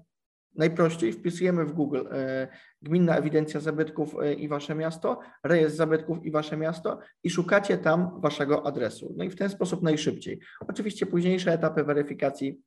Najprościej 0.54 1.12
wpisujemy 1.12 1.64
w 1.64 1.72
Google 1.72 2.00
e, 2.10 2.48
gminna 2.82 3.16
ewidencja 3.16 3.60
zabytków 3.60 4.14
e, 4.22 4.34
i 4.34 4.48
wasze 4.48 4.74
miasto, 4.74 5.20
rejestr 5.44 5.76
zabytków 5.76 6.24
i 6.24 6.30
wasze 6.30 6.56
miasto 6.56 6.98
i 7.22 7.30
szukacie 7.30 7.78
tam 7.78 8.20
waszego 8.20 8.66
adresu. 8.66 9.14
No 9.16 9.24
i 9.24 9.30
w 9.30 9.36
ten 9.36 9.50
sposób 9.50 9.82
najszybciej. 9.82 10.40
Oczywiście 10.68 11.06
późniejsze 11.06 11.52
etapy 11.52 11.84
weryfikacji 11.84 12.60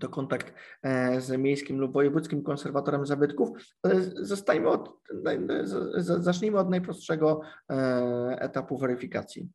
to 0.00 0.08
kontakt 0.08 0.54
e, 0.82 1.20
z 1.20 1.38
miejskim 1.38 1.78
lub 1.78 1.92
wojewódzkim 1.92 2.42
konserwatorem 2.42 3.06
zabytków, 3.06 3.48
ale 3.82 4.02
zostańmy 4.02 4.68
od, 4.68 4.98
zacznijmy 5.96 6.58
od 6.58 6.70
najprostszego 6.70 7.40
etapu 8.38 8.78
weryfikacji. 8.78 9.48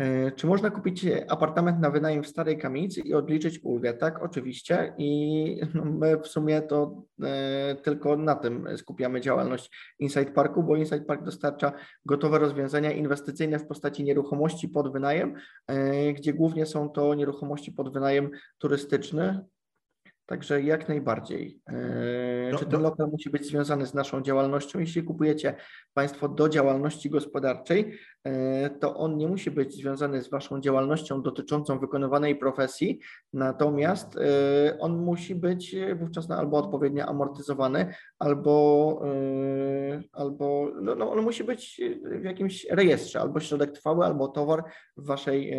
E, 0.00 0.32
czy 0.32 0.46
można 0.46 0.70
kupić 0.70 1.06
apartament 1.28 1.80
na 1.80 1.90
wynajem 1.90 2.22
w 2.22 2.26
starej 2.26 2.58
kamienicy 2.58 3.00
i 3.00 3.14
odliczyć 3.14 3.60
ulgę? 3.62 3.94
Tak, 3.94 4.22
oczywiście. 4.22 4.94
I 4.98 5.60
no, 5.74 5.84
my 5.84 6.16
w 6.16 6.26
sumie 6.26 6.62
to 6.62 7.02
e, 7.22 7.76
tylko 7.82 8.16
na 8.16 8.34
tym 8.34 8.68
skupiamy 8.76 9.20
działalność 9.20 9.94
Inside 9.98 10.32
Parku, 10.32 10.62
bo 10.62 10.76
Inside 10.76 11.04
Park 11.04 11.24
dostarcza 11.24 11.72
gotowe 12.06 12.38
rozwiązania 12.38 12.92
inwestycyjne 12.92 13.58
w 13.58 13.66
postaci 13.66 14.04
nieruchomości 14.04 14.68
pod 14.68 14.92
wynajem, 14.92 15.34
e, 15.66 16.12
gdzie 16.12 16.32
głównie 16.32 16.66
są 16.66 16.88
to 16.88 17.14
nieruchomości 17.14 17.72
pod 17.72 17.92
wynajem 17.92 18.30
turystyczny, 18.58 19.44
Także 20.30 20.62
jak 20.62 20.88
najbardziej. 20.88 21.60
No, 22.52 22.58
Czy 22.58 22.66
ten 22.66 22.82
lokal 22.82 23.08
musi 23.08 23.30
być 23.30 23.46
związany 23.46 23.86
z 23.86 23.94
naszą 23.94 24.22
działalnością? 24.22 24.78
Jeśli 24.78 25.02
kupujecie 25.02 25.56
Państwo 25.94 26.28
do 26.28 26.48
działalności 26.48 27.10
gospodarczej, 27.10 27.98
E, 28.24 28.70
to 28.70 28.96
on 28.96 29.16
nie 29.16 29.28
musi 29.28 29.50
być 29.50 29.74
związany 29.74 30.22
z 30.22 30.30
Waszą 30.30 30.60
działalnością 30.60 31.22
dotyczącą 31.22 31.78
wykonywanej 31.78 32.36
profesji, 32.36 33.00
natomiast 33.32 34.16
e, 34.16 34.78
on 34.78 34.98
musi 34.98 35.34
być 35.34 35.76
wówczas 35.98 36.30
albo 36.30 36.56
odpowiednio 36.56 37.06
amortyzowany, 37.06 37.94
albo, 38.18 39.02
e, 39.04 40.02
albo 40.12 40.70
no, 40.82 40.94
no, 40.94 41.12
on 41.12 41.22
musi 41.22 41.44
być 41.44 41.80
w 42.20 42.24
jakimś 42.24 42.66
rejestrze, 42.70 43.20
albo 43.20 43.40
środek 43.40 43.72
trwały, 43.72 44.04
albo 44.04 44.28
towar 44.28 44.64
w 44.96 45.06
Waszej, 45.06 45.54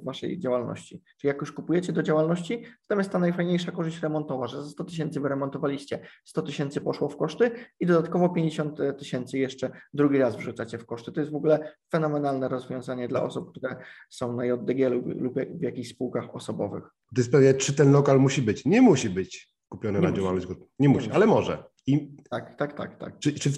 w 0.00 0.04
waszej 0.04 0.38
działalności. 0.38 1.02
Czyli 1.20 1.28
jak 1.28 1.40
już 1.40 1.52
kupujecie 1.52 1.92
do 1.92 2.02
działalności, 2.02 2.64
to 2.88 2.98
jest 2.98 3.10
ta 3.10 3.18
najfajniejsza 3.18 3.72
korzyść 3.72 3.87
remontowa, 4.02 4.46
że 4.46 4.62
za 4.62 4.70
100 4.70 4.84
tysięcy 4.84 5.20
wyremontowaliście, 5.20 6.00
100 6.24 6.42
tysięcy 6.42 6.80
poszło 6.80 7.08
w 7.08 7.16
koszty 7.16 7.50
i 7.80 7.86
dodatkowo 7.86 8.28
50 8.28 8.78
tysięcy 8.98 9.38
jeszcze 9.38 9.70
drugi 9.94 10.18
raz 10.18 10.36
wrzucacie 10.36 10.78
w 10.78 10.86
koszty. 10.86 11.12
To 11.12 11.20
jest 11.20 11.32
w 11.32 11.36
ogóle 11.36 11.72
fenomenalne 11.92 12.48
rozwiązanie 12.48 13.08
dla 13.08 13.22
osób, 13.22 13.50
które 13.50 13.76
są 14.10 14.36
na 14.36 14.46
JDG 14.46 14.88
lub, 14.88 15.06
lub 15.06 15.34
w 15.34 15.62
jakichś 15.62 15.88
spółkach 15.88 16.34
osobowych. 16.34 16.84
Jest 17.16 17.32
pewnie, 17.32 17.54
czy 17.54 17.72
ten 17.72 17.92
lokal 17.92 18.20
musi 18.20 18.42
być? 18.42 18.64
Nie 18.64 18.82
musi 18.82 19.10
być 19.10 19.58
kupiony 19.68 19.98
nie 19.98 20.02
na 20.02 20.08
musi. 20.08 20.20
działalność 20.20 20.46
gospodarczą. 20.46 20.74
Nie, 20.78 20.88
nie 20.88 20.94
musi, 20.94 21.10
ale 21.10 21.26
może. 21.26 21.64
I 21.86 22.16
tak, 22.30 22.58
tak, 22.58 22.76
tak. 22.76 22.98
tak. 22.98 23.18
Czy, 23.18 23.32
czy, 23.32 23.50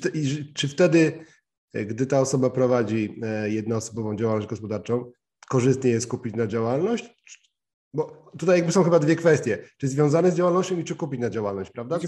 czy 0.54 0.68
wtedy, 0.68 1.24
e, 1.74 1.84
gdy 1.86 2.06
ta 2.06 2.20
osoba 2.20 2.50
prowadzi 2.50 3.20
e, 3.22 3.50
jednoosobową 3.50 4.16
działalność 4.16 4.48
gospodarczą, 4.48 5.12
korzystnie 5.48 5.90
jest 5.90 6.06
kupić 6.06 6.34
na 6.34 6.46
działalność, 6.46 7.20
bo 7.94 8.29
tutaj 8.38 8.56
jakby 8.56 8.72
są 8.72 8.82
chyba 8.84 8.98
dwie 8.98 9.16
kwestie. 9.16 9.58
Czy 9.76 9.88
związane 9.88 10.30
z 10.30 10.34
działalnością 10.34 10.78
i 10.78 10.84
czy 10.84 10.96
kupić 10.96 11.20
na 11.20 11.30
działalność, 11.30 11.70
prawda? 11.70 11.98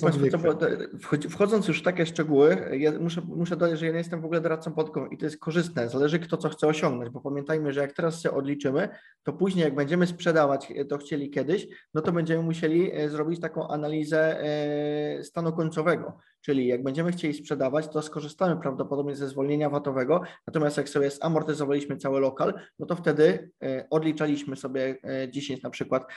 wchodząc 1.31 1.69
już 1.69 1.81
w 1.81 1.83
takie 1.83 2.07
szczegóły, 2.07 2.71
ja 2.79 2.93
muszę, 3.01 3.23
muszę 3.27 3.57
dodać, 3.57 3.79
że 3.79 3.87
ja 3.87 3.93
nie 3.93 3.99
jestem 3.99 4.21
w 4.21 4.25
ogóle 4.25 4.41
doradcą 4.41 4.73
podatkowym 4.73 5.11
i 5.11 5.19
to 5.19 5.25
jest 5.25 5.39
korzystne. 5.39 5.89
Zależy 5.89 6.19
kto 6.19 6.37
co 6.37 6.49
chce 6.49 6.67
osiągnąć, 6.67 7.11
bo 7.11 7.21
pamiętajmy, 7.21 7.73
że 7.73 7.81
jak 7.81 7.93
teraz 7.93 8.23
się 8.23 8.31
odliczymy, 8.31 8.89
to 9.23 9.33
później 9.33 9.65
jak 9.65 9.75
będziemy 9.75 10.07
sprzedawać 10.07 10.73
to 10.89 10.99
chcieli 10.99 11.31
kiedyś, 11.31 11.67
no 11.95 12.03
to 12.03 12.13
będziemy 12.13 12.43
musieli 12.43 12.93
e, 12.93 13.09
zrobić 13.09 13.41
taką 13.41 13.69
analizę 13.69 14.41
e, 14.41 15.25
stanu 15.25 15.53
końcowego. 15.53 16.19
Czyli 16.41 16.67
jak 16.67 16.83
będziemy 16.83 17.13
chcieli 17.13 17.35
sprzedawać, 17.35 17.89
to 17.89 18.03
skorzystamy 18.03 18.61
prawdopodobnie 18.61 19.17
ze 19.17 19.29
zwolnienia 19.29 19.71
VAT-owego, 19.71 20.23
natomiast 20.47 20.77
jak 20.77 20.89
sobie 20.89 21.11
zamortyzowaliśmy 21.11 21.97
cały 21.97 22.21
lokal, 22.21 22.55
no 22.79 22.87
to 22.87 22.97
wtedy 22.97 23.51
e, 23.63 23.87
odliczaliśmy 23.91 24.57
sobie 24.57 24.97
10 25.31 25.63
na 25.63 25.71
przykład 25.71 26.12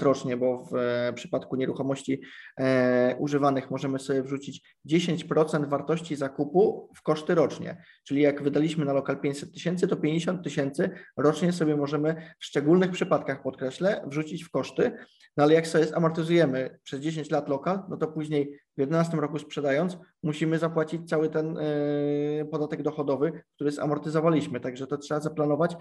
rocznie, 0.00 0.36
bo 0.36 0.64
w 0.64 0.76
e, 0.76 1.12
przypadku 1.12 1.56
nieruchomości 1.56 2.20
e, 2.60 3.16
używanych 3.18 3.70
możemy 3.70 3.98
sobie 3.98 4.22
wrzucić 4.22 4.76
10% 4.88 5.68
wartości 5.68 6.16
zakupu 6.16 6.90
w 6.96 7.02
koszty 7.02 7.34
rocznie. 7.34 7.82
Czyli 8.04 8.22
jak 8.22 8.42
wydaliśmy 8.42 8.84
na 8.84 8.92
lokal 8.92 9.20
500 9.20 9.52
tysięcy, 9.52 9.88
to 9.88 9.96
50 9.96 10.44
tysięcy 10.44 10.90
rocznie 11.16 11.52
sobie 11.52 11.76
możemy 11.76 12.34
w 12.38 12.44
szczególnych 12.44 12.90
przypadkach, 12.90 13.42
podkreślę, 13.42 14.04
wrzucić 14.06 14.44
w 14.44 14.50
koszty, 14.50 14.92
no 15.36 15.44
ale 15.44 15.54
jak 15.54 15.66
sobie 15.66 15.86
zamortyzujemy 15.86 16.78
przez 16.82 17.00
10 17.00 17.30
lat 17.30 17.48
lokal, 17.48 17.82
no 17.88 17.96
to 17.96 18.06
później 18.06 18.44
w 18.44 18.76
2011 18.76 19.16
roku 19.16 19.38
sprzedając, 19.38 19.98
musimy 20.22 20.58
zapłacić 20.58 21.08
cały 21.08 21.28
ten 21.28 21.58
e, 21.58 22.44
podatek 22.44 22.82
dochodowy, 22.82 23.42
który 23.54 23.70
zamortyzowaliśmy. 23.70 24.60
Także 24.60 24.86
to 24.86 24.98
trzeba 24.98 25.20
zaplanować 25.20 25.76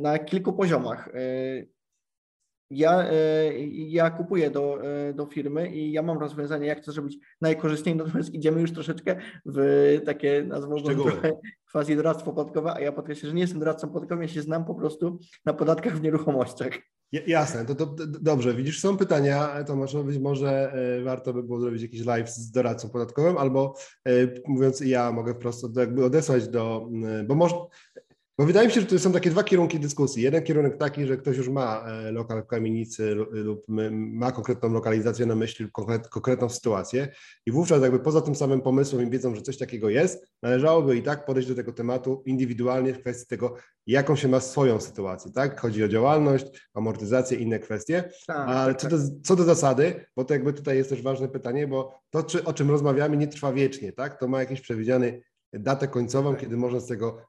na 0.00 0.18
kilku 0.18 0.52
poziomach. 0.52 1.08
Ja, 2.74 3.02
e, 3.04 3.12
ja 3.68 4.10
kupuję 4.10 4.50
do, 4.50 4.78
e, 4.84 5.12
do 5.14 5.26
firmy 5.26 5.68
i 5.74 5.92
ja 5.92 6.02
mam 6.02 6.18
rozwiązanie, 6.18 6.66
jak 6.66 6.84
to 6.84 6.92
zrobić 6.92 7.18
najkorzystniej, 7.40 7.96
natomiast 7.96 8.34
idziemy 8.34 8.60
już 8.60 8.72
troszeczkę 8.72 9.16
w 9.46 10.00
takie, 10.06 10.48
Szczegóły. 10.78 11.12
trochę 11.12 11.32
quasi 11.72 11.96
doradztwo 11.96 12.32
podatkowe, 12.32 12.74
a 12.74 12.80
ja 12.80 12.92
podkreślę, 12.92 13.28
że 13.28 13.34
nie 13.34 13.40
jestem 13.40 13.58
doradcą 13.60 13.88
podatkowym, 13.88 14.22
ja 14.22 14.28
się 14.28 14.42
znam 14.42 14.64
po 14.64 14.74
prostu 14.74 15.18
na 15.44 15.52
podatkach 15.54 15.96
w 15.96 16.02
nieruchomościach. 16.02 16.72
Ja- 17.12 17.20
Jasne, 17.26 17.64
to, 17.64 17.74
to, 17.74 17.86
to 17.86 18.06
dobrze. 18.06 18.54
Widzisz, 18.54 18.80
są 18.80 18.96
pytania, 18.96 19.64
to 19.64 19.76
może 19.76 20.04
być 20.04 20.18
może 20.18 20.72
e, 20.72 21.02
warto 21.02 21.32
by 21.32 21.42
było 21.42 21.60
zrobić 21.60 21.82
jakiś 21.82 22.04
live 22.04 22.30
z 22.30 22.50
doradcą 22.50 22.88
podatkowym, 22.90 23.38
albo 23.38 23.74
mówiąc 24.46 24.80
ja 24.80 25.12
mogę 25.12 25.34
wprost 25.34 25.76
jakby 25.76 26.04
odesłać 26.04 26.48
do, 26.48 26.88
bo 27.26 27.34
może, 27.34 27.54
bo 28.38 28.44
wydaje 28.44 28.68
mi 28.68 28.74
się, 28.74 28.80
że 28.80 28.86
to 28.86 28.98
są 28.98 29.12
takie 29.12 29.30
dwa 29.30 29.44
kierunki 29.44 29.80
dyskusji. 29.80 30.22
Jeden 30.22 30.42
kierunek 30.42 30.76
taki, 30.78 31.06
że 31.06 31.16
ktoś 31.16 31.36
już 31.36 31.48
ma 31.48 31.84
e, 31.88 32.12
lokal 32.12 32.42
w 32.42 32.46
kamienicy 32.46 33.14
lu- 33.14 33.26
lub 33.30 33.64
ma 33.68 34.32
konkretną 34.32 34.72
lokalizację 34.72 35.26
na 35.26 35.34
myśli, 35.34 35.68
konkretną 36.10 36.48
sytuację 36.48 37.08
i 37.46 37.52
wówczas 37.52 37.82
jakby 37.82 38.00
poza 38.00 38.20
tym 38.20 38.34
samym 38.34 38.60
pomysłem 38.60 39.06
i 39.06 39.10
wiedzą, 39.10 39.34
że 39.34 39.42
coś 39.42 39.58
takiego 39.58 39.88
jest, 39.90 40.26
należałoby 40.42 40.96
i 40.96 41.02
tak 41.02 41.24
podejść 41.26 41.48
do 41.48 41.54
tego 41.54 41.72
tematu 41.72 42.22
indywidualnie 42.26 42.94
w 42.94 43.00
kwestii 43.00 43.26
tego, 43.26 43.54
jaką 43.86 44.16
się 44.16 44.28
ma 44.28 44.40
swoją 44.40 44.80
sytuację, 44.80 45.32
tak? 45.32 45.60
Chodzi 45.60 45.84
o 45.84 45.88
działalność, 45.88 46.46
amortyzację, 46.74 47.38
inne 47.38 47.58
kwestie. 47.58 48.10
Tak, 48.26 48.48
Ale 48.48 48.74
tak, 48.74 48.82
co 48.82 48.88
tak. 48.88 48.98
do, 48.98 49.06
co 49.24 49.36
do 49.36 49.44
zasady, 49.44 50.06
bo 50.16 50.24
to 50.24 50.34
jakby 50.34 50.52
tutaj 50.52 50.76
jest 50.76 50.90
też 50.90 51.02
ważne 51.02 51.28
pytanie, 51.28 51.66
bo 51.68 52.00
to, 52.10 52.22
czy, 52.22 52.44
o 52.44 52.52
czym 52.52 52.70
rozmawiamy, 52.70 53.16
nie 53.16 53.28
trwa 53.28 53.52
wiecznie, 53.52 53.92
tak? 53.92 54.20
To 54.20 54.28
ma 54.28 54.40
jakiś 54.40 54.60
przewidziany 54.60 55.22
datę 55.58 55.88
końcową, 55.88 56.36
kiedy 56.36 56.56
można 56.56 56.80
z 56.80 56.86
tego 56.86 57.22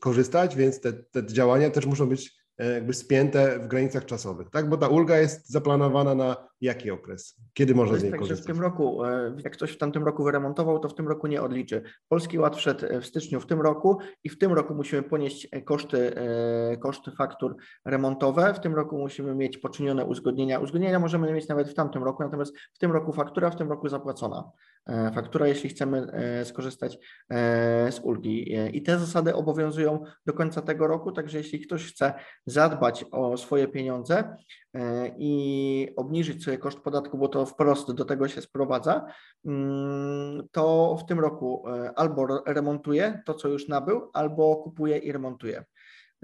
korzystać, 0.00 0.56
więc 0.56 0.80
te, 0.80 0.92
te 0.92 1.26
działania 1.26 1.70
też 1.70 1.86
muszą 1.86 2.08
być 2.08 2.43
jakby 2.58 2.94
spięte 2.94 3.58
w 3.58 3.66
granicach 3.66 4.04
czasowych, 4.04 4.50
tak? 4.50 4.68
Bo 4.68 4.76
ta 4.76 4.88
ulga 4.88 5.18
jest 5.18 5.50
zaplanowana 5.50 6.14
na 6.14 6.36
jaki 6.60 6.90
okres? 6.90 7.36
Kiedy 7.54 7.74
można 7.74 7.96
z 7.98 8.02
niej 8.02 8.12
tak, 8.12 8.20
że 8.20 8.26
w 8.26 8.28
korzystać? 8.28 8.54
tym 8.54 8.62
roku, 8.62 9.04
e, 9.04 9.36
jak 9.44 9.52
ktoś 9.52 9.72
w 9.72 9.78
tamtym 9.78 10.04
roku 10.04 10.24
wyremontował, 10.24 10.78
to 10.78 10.88
w 10.88 10.94
tym 10.94 11.08
roku 11.08 11.26
nie 11.26 11.42
odliczy. 11.42 11.82
Polski 12.08 12.38
Ład 12.38 12.56
wszedł 12.56 12.86
e, 12.86 13.00
w 13.00 13.06
styczniu 13.06 13.40
w 13.40 13.46
tym 13.46 13.60
roku 13.60 13.98
i 14.24 14.28
w 14.28 14.38
tym 14.38 14.52
roku 14.52 14.74
musimy 14.74 15.02
ponieść 15.02 15.48
e, 15.52 15.62
koszty, 15.62 16.16
e, 16.16 16.76
koszty 16.76 17.10
faktur 17.10 17.56
remontowe. 17.84 18.54
W 18.54 18.60
tym 18.60 18.74
roku 18.74 18.98
musimy 18.98 19.34
mieć 19.34 19.58
poczynione 19.58 20.04
uzgodnienia. 20.04 20.58
Uzgodnienia 20.58 20.98
możemy 20.98 21.32
mieć 21.32 21.48
nawet 21.48 21.70
w 21.70 21.74
tamtym 21.74 22.04
roku, 22.04 22.22
natomiast 22.22 22.56
w 22.74 22.78
tym 22.78 22.92
roku 22.92 23.12
faktura, 23.12 23.50
w 23.50 23.56
tym 23.56 23.68
roku 23.68 23.88
zapłacona. 23.88 24.50
E, 24.86 25.12
Faktura, 25.14 25.48
jeśli 25.48 25.70
chcemy 25.70 26.06
e, 26.12 26.44
skorzystać 26.44 26.98
e, 27.30 27.92
z 27.92 28.00
ulgi. 28.00 28.54
E, 28.54 28.70
I 28.70 28.82
te 28.82 28.98
zasady 28.98 29.34
obowiązują 29.34 30.04
do 30.26 30.32
końca 30.32 30.62
tego 30.62 30.86
roku, 30.86 31.12
także 31.12 31.38
jeśli 31.38 31.60
ktoś 31.60 31.92
chce 31.92 32.14
zadbać 32.46 33.04
o 33.10 33.36
swoje 33.36 33.68
pieniądze, 33.68 34.36
e, 34.74 35.14
i 35.18 35.88
obniżyć 35.96 36.44
sobie 36.44 36.58
koszt 36.58 36.80
podatku, 36.80 37.18
bo 37.18 37.28
to 37.28 37.46
wprost 37.46 37.92
do 37.92 38.04
tego 38.04 38.28
się 38.28 38.40
sprowadza, 38.40 39.06
mm, 39.44 40.48
to 40.52 40.96
w 41.00 41.06
tym 41.06 41.20
roku 41.20 41.68
e, 41.68 41.98
albo 41.98 42.22
re- 42.24 42.54
remontuje 42.54 43.22
to, 43.26 43.34
co 43.34 43.48
już 43.48 43.68
nabył, 43.68 44.10
albo 44.12 44.56
kupuje 44.56 44.98
i 44.98 45.12
remontuje. 45.12 45.64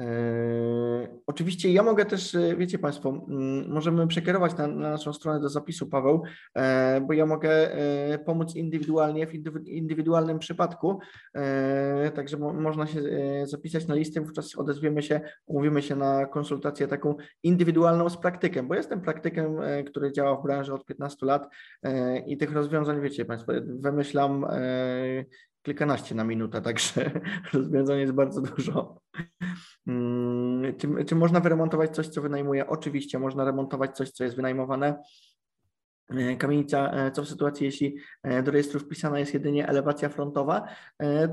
E, 0.00 1.20
Oczywiście 1.26 1.72
ja 1.72 1.82
mogę 1.82 2.04
też, 2.04 2.34
e, 2.34 2.56
wiecie 2.56 2.78
Państwo, 2.78 3.26
możemy 3.68 4.06
przekierować 4.06 4.56
na, 4.56 4.66
na 4.66 4.90
naszą 4.90 5.12
stronę 5.12 5.40
do 5.40 5.48
zapisu, 5.48 5.86
Paweł, 5.86 6.22
e, 6.54 7.00
bo 7.00 7.12
ja 7.12 7.26
mogę 7.26 7.50
pomóc 8.24 8.56
indywidualnie 8.56 9.26
w 9.26 9.32
indywi- 9.32 9.68
indywidualnym 9.68 10.38
przypadku, 10.38 10.98
także 12.14 12.36
mo, 12.36 12.52
można 12.52 12.86
się 12.86 13.00
zapisać 13.44 13.86
na 13.86 13.94
listę, 13.94 14.20
wówczas 14.20 14.56
odezwiemy 14.56 15.02
się, 15.02 15.20
umówimy 15.46 15.82
się 15.82 15.96
na 15.96 16.26
konsultację 16.26 16.88
taką 16.88 17.14
indywidualną 17.42 18.08
z 18.10 18.16
praktykiem, 18.16 18.68
bo 18.68 18.74
jestem 18.74 19.00
praktykiem, 19.00 19.56
który 19.86 20.12
działa 20.12 20.36
w 20.36 20.42
branży 20.42 20.74
od 20.74 20.86
15 20.86 21.26
lat 21.26 21.48
i 22.26 22.36
tych 22.36 22.52
rozwiązań, 22.52 23.00
wiecie 23.00 23.24
Państwo, 23.24 23.52
wymyślam 23.66 24.46
kilkanaście 25.62 26.14
na 26.14 26.24
minutę, 26.24 26.62
także 26.62 27.20
rozwiązań 27.52 27.98
jest 27.98 28.12
bardzo 28.12 28.40
dużo. 28.42 29.00
Mm, 29.86 30.76
Czy, 30.78 31.04
czy 31.04 31.14
można 31.14 31.40
wyremontować 31.40 31.94
coś, 31.94 32.08
co 32.08 32.22
wynajmuje? 32.22 32.66
Oczywiście 32.66 33.18
można 33.18 33.44
remontować 33.44 33.96
coś, 33.96 34.10
co 34.10 34.24
jest 34.24 34.36
wynajmowane. 34.36 35.02
E, 36.16 36.36
Kamienica, 36.36 36.90
e, 36.90 37.10
co 37.10 37.22
w 37.22 37.28
sytuacji, 37.28 37.66
jeśli 37.66 37.96
e, 38.22 38.42
do 38.42 38.50
rejestru 38.50 38.80
wpisana 38.80 39.18
jest 39.18 39.34
jedynie 39.34 39.68
elewacja 39.68 40.08
frontowa, 40.08 40.68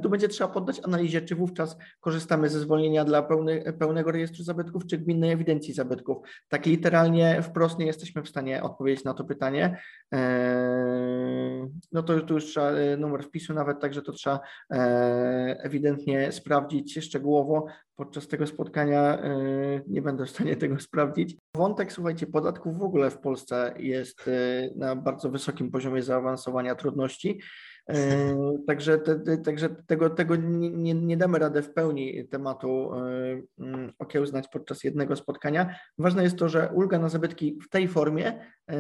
tu 0.02 0.10
będzie 0.10 0.28
trzeba 0.28 0.54
poddać 0.54 0.82
analizie, 0.84 1.22
czy 1.22 1.36
wówczas 1.36 1.78
korzystamy 2.00 2.50
ze 2.50 2.60
zwolnienia 2.60 3.06
dla 3.06 3.24
pełny, 3.24 3.74
pełnego 3.80 4.12
rejestru 4.12 4.44
zabytków, 4.44 4.86
czy 4.86 4.98
gminnej 4.98 5.32
ewidencji 5.32 5.74
zabytków. 5.74 6.18
Tak 6.48 6.66
literalnie 6.66 7.42
wprost 7.42 7.80
nie 7.80 7.86
jesteśmy 7.86 8.24
w 8.24 8.30
stanie 8.30 8.63
odpowiedzieć 8.63 9.04
na 9.04 9.13
to 9.13 9.24
pytanie. 9.24 9.78
No 11.92 12.04
to 12.04 12.34
już 12.34 12.46
trzeba 12.46 12.72
numer 12.98 13.24
wpisu 13.24 13.54
nawet, 13.54 13.80
także 13.80 14.02
to 14.02 14.12
trzeba 14.12 14.40
ewidentnie 15.60 16.32
sprawdzić 16.32 17.00
szczegółowo. 17.06 17.66
Podczas 17.96 18.28
tego 18.28 18.48
spotkania 18.48 19.22
nie 19.88 20.02
będę 20.02 20.26
w 20.26 20.30
stanie 20.30 20.56
tego 20.56 20.80
sprawdzić. 20.80 21.38
Wątek, 21.56 21.92
słuchajcie, 21.92 22.28
podatków 22.28 22.78
w 22.78 22.84
ogóle 22.84 23.10
w 23.12 23.20
Polsce 23.20 23.74
jest 23.78 24.30
na 24.75 24.95
bardzo 24.95 25.30
wysokim 25.30 25.71
poziomie 25.71 26.03
zaawansowania 26.03 26.75
trudności. 26.75 27.41
E, 27.89 28.38
Także, 28.67 28.97
te, 28.97 29.38
także 29.38 29.69
tego, 29.88 30.10
tego 30.10 30.36
nie, 30.36 30.93
nie, 30.93 31.17
damy 31.17 31.39
rady 31.39 31.62
w 31.62 31.73
pełni 31.73 32.27
tematu 32.27 32.93
e, 32.93 33.41
mm, 33.60 33.93
okiełznać 33.99 34.47
podczas 34.47 34.84
jednego 34.84 35.15
spotkania. 35.15 35.75
Ważne 35.97 36.23
jest 36.23 36.38
to, 36.38 36.49
że 36.49 36.69
ulga 36.73 36.99
na 36.99 37.10
zabytki 37.10 37.60
w 37.65 37.69
tej 37.69 37.88
formie 37.88 38.41
e, 38.69 38.75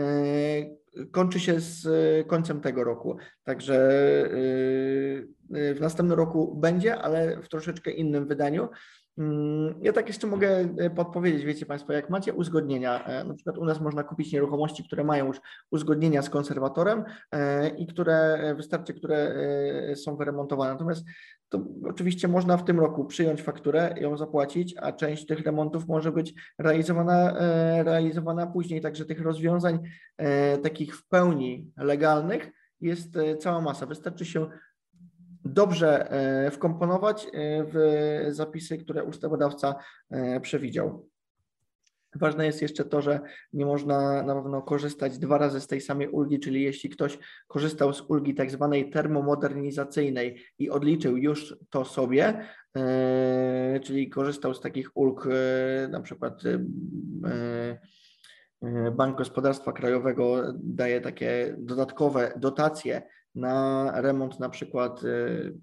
kończy 1.11 1.39
się 1.39 1.59
z 1.59 1.87
końcem 2.27 2.61
tego 2.61 2.83
roku. 2.83 3.17
Także 3.43 3.89
w 5.49 5.77
następnym 5.79 6.17
roku 6.17 6.55
będzie, 6.55 6.97
ale 6.97 7.41
w 7.41 7.49
troszeczkę 7.49 7.91
innym 7.91 8.27
wydaniu. 8.27 8.69
Mm, 9.17 9.73
Ja 9.81 9.93
tak 9.93 10.07
jeszcze 10.07 10.27
mogę 10.27 10.49
e, 10.77 10.89
podpowiedzieć, 10.89 11.45
wiecie 11.45 11.65
Państwo, 11.65 11.93
jak 11.93 12.09
macie 12.09 12.33
uzgodnienia, 12.33 13.05
e, 13.05 13.23
na 13.23 13.33
przykład 13.33 13.57
u 13.57 13.65
nas 13.65 13.81
można 13.81 14.03
kupić 14.03 14.33
nieruchomości, 14.33 14.83
które 14.83 15.03
mają 15.03 15.25
już 15.27 15.37
uzgodnienia 15.71 16.21
z 16.21 16.29
konserwatorem 16.29 17.03
e, 17.31 17.69
i 17.69 17.87
które 17.87 18.53
wystarczy, 18.57 18.93
które 18.93 19.35
są 19.95 20.15
wyremontowane. 20.15 20.71
Natomiast 20.71 21.05
to 21.49 21.59
oczywiście 21.89 22.27
można 22.27 22.57
w 22.57 22.65
tym 22.65 22.79
roku 22.79 23.05
przyjąć 23.05 23.41
fakturę, 23.41 23.95
ją 24.01 24.17
zapłacić, 24.17 24.75
a 24.81 24.91
część 24.91 25.25
tych 25.25 25.39
remontów 25.39 25.87
może 25.87 26.11
być 26.11 26.33
realizowana, 26.59 27.33
realizowana 27.83 28.47
później. 28.47 28.81
Także 28.81 29.05
tych 29.05 29.21
rozwiązań 29.21 29.79
takich 30.63 30.97
w 30.97 31.07
pełni 31.07 31.71
legalnych 31.77 32.51
jest 32.81 33.09
cała 33.39 33.61
masa. 33.61 33.85
Wystarczy 33.85 34.25
się 34.25 34.47
dobrze 35.53 36.11
e, 36.11 36.51
wkomponować 36.51 37.25
e, 37.25 37.29
w 37.73 37.75
zapisy, 38.29 38.77
które 38.77 39.03
ustawodawca 39.03 39.75
e, 40.09 40.39
przewidział. 40.39 41.09
Ważne 42.15 42.45
jest 42.45 42.61
jeszcze 42.61 42.85
to, 42.85 43.01
że 43.01 43.19
nie 43.53 43.65
można 43.65 44.23
na 44.23 44.35
pewno 44.35 44.61
korzystać 44.61 45.17
dwa 45.17 45.37
razy 45.37 45.61
z 45.61 45.67
tej 45.67 45.81
samej 45.81 46.07
ulgi, 46.07 46.39
czyli 46.39 46.61
jeśli 46.61 46.89
ktoś 46.89 47.19
korzystał 47.47 47.93
z 47.93 48.01
ulgi 48.01 48.35
tak 48.35 48.51
zwanej 48.51 48.89
termomodernizacyjnej 48.89 50.41
i 50.59 50.69
odliczył 50.69 51.17
już 51.17 51.55
to 51.69 51.85
sobie, 51.85 52.45
czyli 53.83 54.09
korzystał 54.09 54.53
z 54.53 54.61
takich 54.61 54.97
ulg, 54.97 55.27
na 55.89 56.01
przykład 56.01 56.41
Bank 58.95 59.17
Gospodarstwa 59.17 59.71
Krajowego 59.71 60.53
daje 60.55 61.01
takie 61.01 61.55
dodatkowe 61.57 62.33
dotacje 62.37 63.01
na 63.37 63.91
remont 64.01 64.39
na 64.39 64.49
przykład 64.49 65.03
y, 65.03 65.53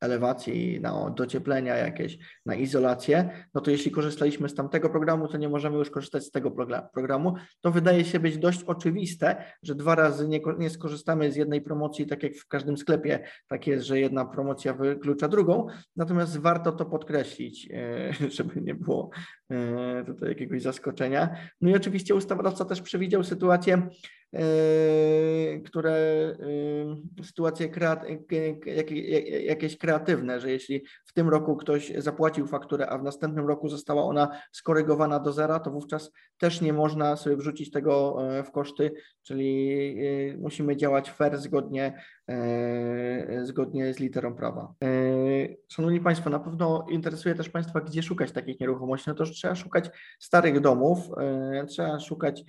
elewacji, 0.00 0.80
na 0.80 1.10
docieplenia 1.10 1.76
jakieś, 1.76 2.18
na 2.46 2.54
izolację, 2.54 3.30
no 3.54 3.60
to 3.60 3.70
jeśli 3.70 3.90
korzystaliśmy 3.90 4.48
z 4.48 4.54
tamtego 4.54 4.90
programu, 4.90 5.28
to 5.28 5.36
nie 5.36 5.48
możemy 5.48 5.76
już 5.76 5.90
korzystać 5.90 6.24
z 6.24 6.30
tego 6.30 6.50
progra- 6.50 6.88
programu. 6.94 7.34
To 7.60 7.70
wydaje 7.70 8.04
się 8.04 8.20
być 8.20 8.38
dość 8.38 8.62
oczywiste, 8.64 9.44
że 9.62 9.74
dwa 9.74 9.94
razy 9.94 10.28
nie, 10.28 10.40
nie 10.58 10.70
skorzystamy 10.70 11.32
z 11.32 11.36
jednej 11.36 11.60
promocji, 11.60 12.06
tak 12.06 12.22
jak 12.22 12.34
w 12.34 12.48
każdym 12.48 12.76
sklepie, 12.76 13.28
tak 13.48 13.66
jest, 13.66 13.86
że 13.86 14.00
jedna 14.00 14.24
promocja 14.24 14.74
wyklucza 14.74 15.28
drugą, 15.28 15.66
natomiast 15.96 16.38
warto 16.38 16.72
to 16.72 16.86
podkreślić, 16.86 17.68
e, 17.72 18.12
żeby 18.36 18.60
nie 18.60 18.74
było 18.74 19.10
e, 19.50 20.04
tutaj 20.04 20.28
jakiegoś 20.28 20.62
zaskoczenia. 20.62 21.36
No 21.60 21.70
i 21.70 21.76
oczywiście 21.76 22.14
ustawodawca 22.14 22.64
też 22.64 22.82
przewidział 22.82 23.24
sytuację, 23.24 23.88
które 25.64 25.92
e, 27.18 27.24
sytuacje 27.24 27.68
jakie- 28.66 29.44
jakieś 29.44 29.78
kreatywne, 29.78 30.40
że 30.40 30.50
jeśli 30.50 30.84
w 31.06 31.12
tym 31.12 31.28
roku 31.28 31.56
ktoś 31.56 31.92
zapłacił 31.96 32.46
fakturę, 32.46 32.88
a 32.88 32.98
w 32.98 33.02
następnym 33.02 33.46
roku 33.46 33.68
została 33.68 34.02
ona 34.02 34.40
skorygowana 34.52 35.20
do 35.20 35.32
zera, 35.32 35.60
to 35.60 35.70
wówczas 35.70 36.12
też 36.38 36.60
nie 36.60 36.72
można 36.72 37.16
sobie 37.16 37.36
wrzucić 37.36 37.70
tego 37.70 38.18
w 38.44 38.50
koszty, 38.50 38.92
czyli 39.22 39.96
musimy 40.38 40.76
działać 40.76 41.10
fair 41.10 41.38
zgodnie, 41.38 42.02
zgodnie 43.42 43.94
z 43.94 43.98
literą 43.98 44.34
prawa. 44.34 44.74
Szanowni 45.68 46.00
Państwo, 46.00 46.30
na 46.30 46.38
pewno 46.40 46.86
interesuje 46.90 47.34
też 47.34 47.48
Państwa, 47.48 47.80
gdzie 47.80 48.02
szukać 48.02 48.32
takich 48.32 48.60
nieruchomości. 48.60 49.10
No 49.10 49.14
to 49.14 49.24
trzeba 49.24 49.54
szukać 49.54 49.90
starych 50.18 50.60
domów, 50.60 50.98
trzeba 51.68 52.00
szukać 52.00 52.44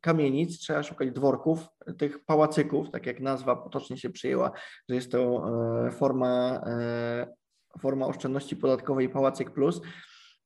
kamienic, 0.00 0.58
trzeba 0.58 0.82
szukać 0.82 1.10
dworków, 1.10 1.66
tych 1.98 2.24
pałacyków, 2.24 2.90
tak 2.90 3.06
jak 3.06 3.20
nazwa 3.20 3.56
potocznie 3.56 3.96
się 3.96 4.10
przyjęła, 4.10 4.50
że 4.88 4.94
jest 4.94 5.12
to 5.12 5.44
forma, 5.92 6.64
forma 7.80 8.06
oszczędności 8.06 8.56
podatkowej 8.56 9.08
Pałacyk 9.08 9.50
Plus. 9.50 9.80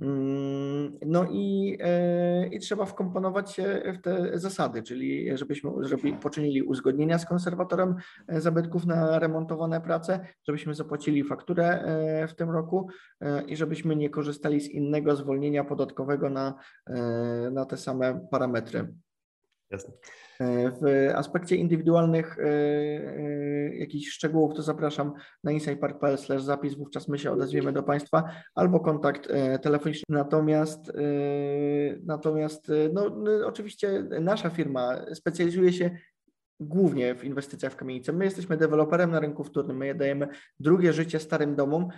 Mm, 0.03 0.99
no 1.07 1.27
i, 1.31 1.79
e, 1.81 2.47
i 2.47 2.59
trzeba 2.59 2.85
wkomponować 2.85 3.53
się 3.53 3.83
w 3.99 4.03
te 4.03 4.39
zasady, 4.39 4.83
czyli 4.83 5.39
żebyśmy 5.39 5.71
żeby 5.81 6.13
poczynili 6.13 6.63
uzgodnienia 6.63 7.19
z 7.19 7.27
konserwatorem 7.27 7.95
e, 8.29 8.41
zabytków 8.41 8.87
na 8.87 9.19
remontowane 9.19 9.81
prace, 9.81 10.27
żebyśmy 10.47 10.75
zapłacili 10.75 11.25
fakturę 11.25 11.65
e, 11.65 12.29
w 12.29 12.35
tym 12.35 12.51
roku 12.51 12.89
i 13.47 13.57
żebyśmy 13.57 13.97
nie 13.97 14.11
korzystali 14.11 14.61
z 14.61 14.69
innego 14.69 15.17
zwolnienia 15.17 15.65
podatkowego 15.65 16.31
na, 16.31 16.55
na 17.53 17.65
te 17.65 17.77
same 17.77 18.27
parametry. 18.31 18.95
Jasne. 19.73 19.95
E, 20.41 20.73
w 20.81 21.13
aspekcie 21.15 21.57
indywidualnych 21.57 22.39
e, 22.39 22.43
e, 22.43 23.77
jakichś 23.77 24.11
szczegółów, 24.11 24.55
to 24.55 24.63
zapraszam 24.63 25.13
na 25.45 25.53
insightpark.pl 25.53 26.19
zapis, 26.41 26.75
wówczas 26.75 27.09
my 27.09 27.19
się 27.19 27.31
odezwiemy 27.31 27.73
do 27.73 27.83
Państwa, 27.83 28.31
albo 28.55 28.81
kontakt 28.81 29.29
telefoniczny. 29.63 30.05
Natomiast, 30.09 30.93
natomiast 32.05 32.73
no, 32.93 33.11
no, 33.11 33.47
oczywiście 33.47 34.03
nasza 34.21 34.51
firma 34.51 35.15
specjalizuje 35.15 35.73
się 35.73 35.91
głównie 36.61 37.15
w 37.15 37.25
inwestycjach 37.25 37.73
w 37.73 37.77
kamienice. 37.77 38.13
My 38.13 38.25
jesteśmy 38.25 38.57
deweloperem 38.57 39.11
na 39.11 39.21
rynku 39.21 39.45
wtórnym, 39.45 39.77
my 39.77 39.95
dajemy 39.95 40.29
drugie 40.61 40.93
życie 40.93 41.21
starym 41.21 41.57
domom 41.57 41.89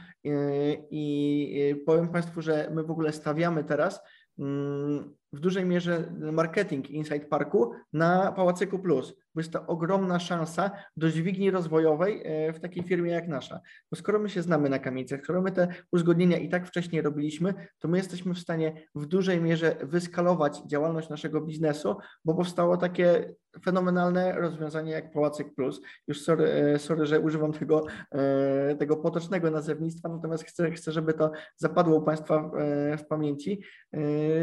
i 0.91 1.83
powiem 1.87 2.09
Państwu, 2.09 2.43
że 2.43 2.71
my 2.75 2.83
w 2.83 2.91
ogóle 2.91 3.13
stawiamy 3.13 3.65
teraz 3.65 4.01
mm, 4.39 5.15
w 5.35 5.41
dużej 5.41 5.65
mierze 5.65 6.13
marketing 6.33 6.91
Inside 6.91 7.27
Parku 7.27 7.73
na 7.93 8.33
Pałacyku 8.33 8.79
Plus, 8.79 9.15
bo 9.35 9.41
jest 9.41 9.53
to 9.53 9.67
ogromna 9.67 10.19
szansa 10.19 10.71
do 10.97 11.11
dźwigni 11.11 11.51
rozwojowej 11.51 12.23
e, 12.25 12.53
w 12.53 12.61
takiej 12.61 12.83
firmie 12.83 13.13
jak 13.13 13.29
nasza. 13.29 13.61
Bo 13.91 13.97
skoro 13.97 14.19
my 14.19 14.29
się 14.29 14.43
znamy 14.43 14.69
na 14.69 14.79
kamienicach, 14.79 15.21
skoro 15.23 15.43
my 15.43 15.53
te 15.53 15.69
uzgodnienia 15.93 16.39
i 16.39 16.49
tak 16.49 16.67
wcześniej 16.67 17.03
robiliśmy, 17.03 17.55
to 17.79 17.89
my 17.89 17.99
jesteśmy 17.99 18.35
w 18.35 18.39
stanie 18.39 18.83
w 18.95 19.07
dużej 19.07 19.41
mierze 19.41 19.77
wyskalować 19.83 20.63
działalność 20.67 21.09
naszego 21.09 21.41
biznesu, 21.41 21.97
bo 22.25 22.35
powstało 22.35 22.77
takie 22.77 23.35
fenomenalne 23.65 24.33
rozwiązanie 24.33 24.93
jak 24.93 25.13
Pałacyk 25.13 25.55
Plus. 25.55 25.81
Już 26.09 26.23
sorry, 26.23 26.45
e, 26.45 26.79
sorry 26.79 27.07
że 27.07 27.21
używam 27.21 27.53
tego, 27.53 27.87
e, 28.13 28.77
tego 28.77 28.97
potocznego 28.97 29.51
nazewnictwa, 29.51 30.09
natomiast 30.09 30.45
chcę, 30.45 30.71
chcę, 30.71 30.93
żeby 30.93 31.15
to 31.15 31.31
zapadło 31.57 31.99
u 31.99 32.03
Państwa 32.03 32.51
w 32.99 33.07
pamięci, 33.07 33.61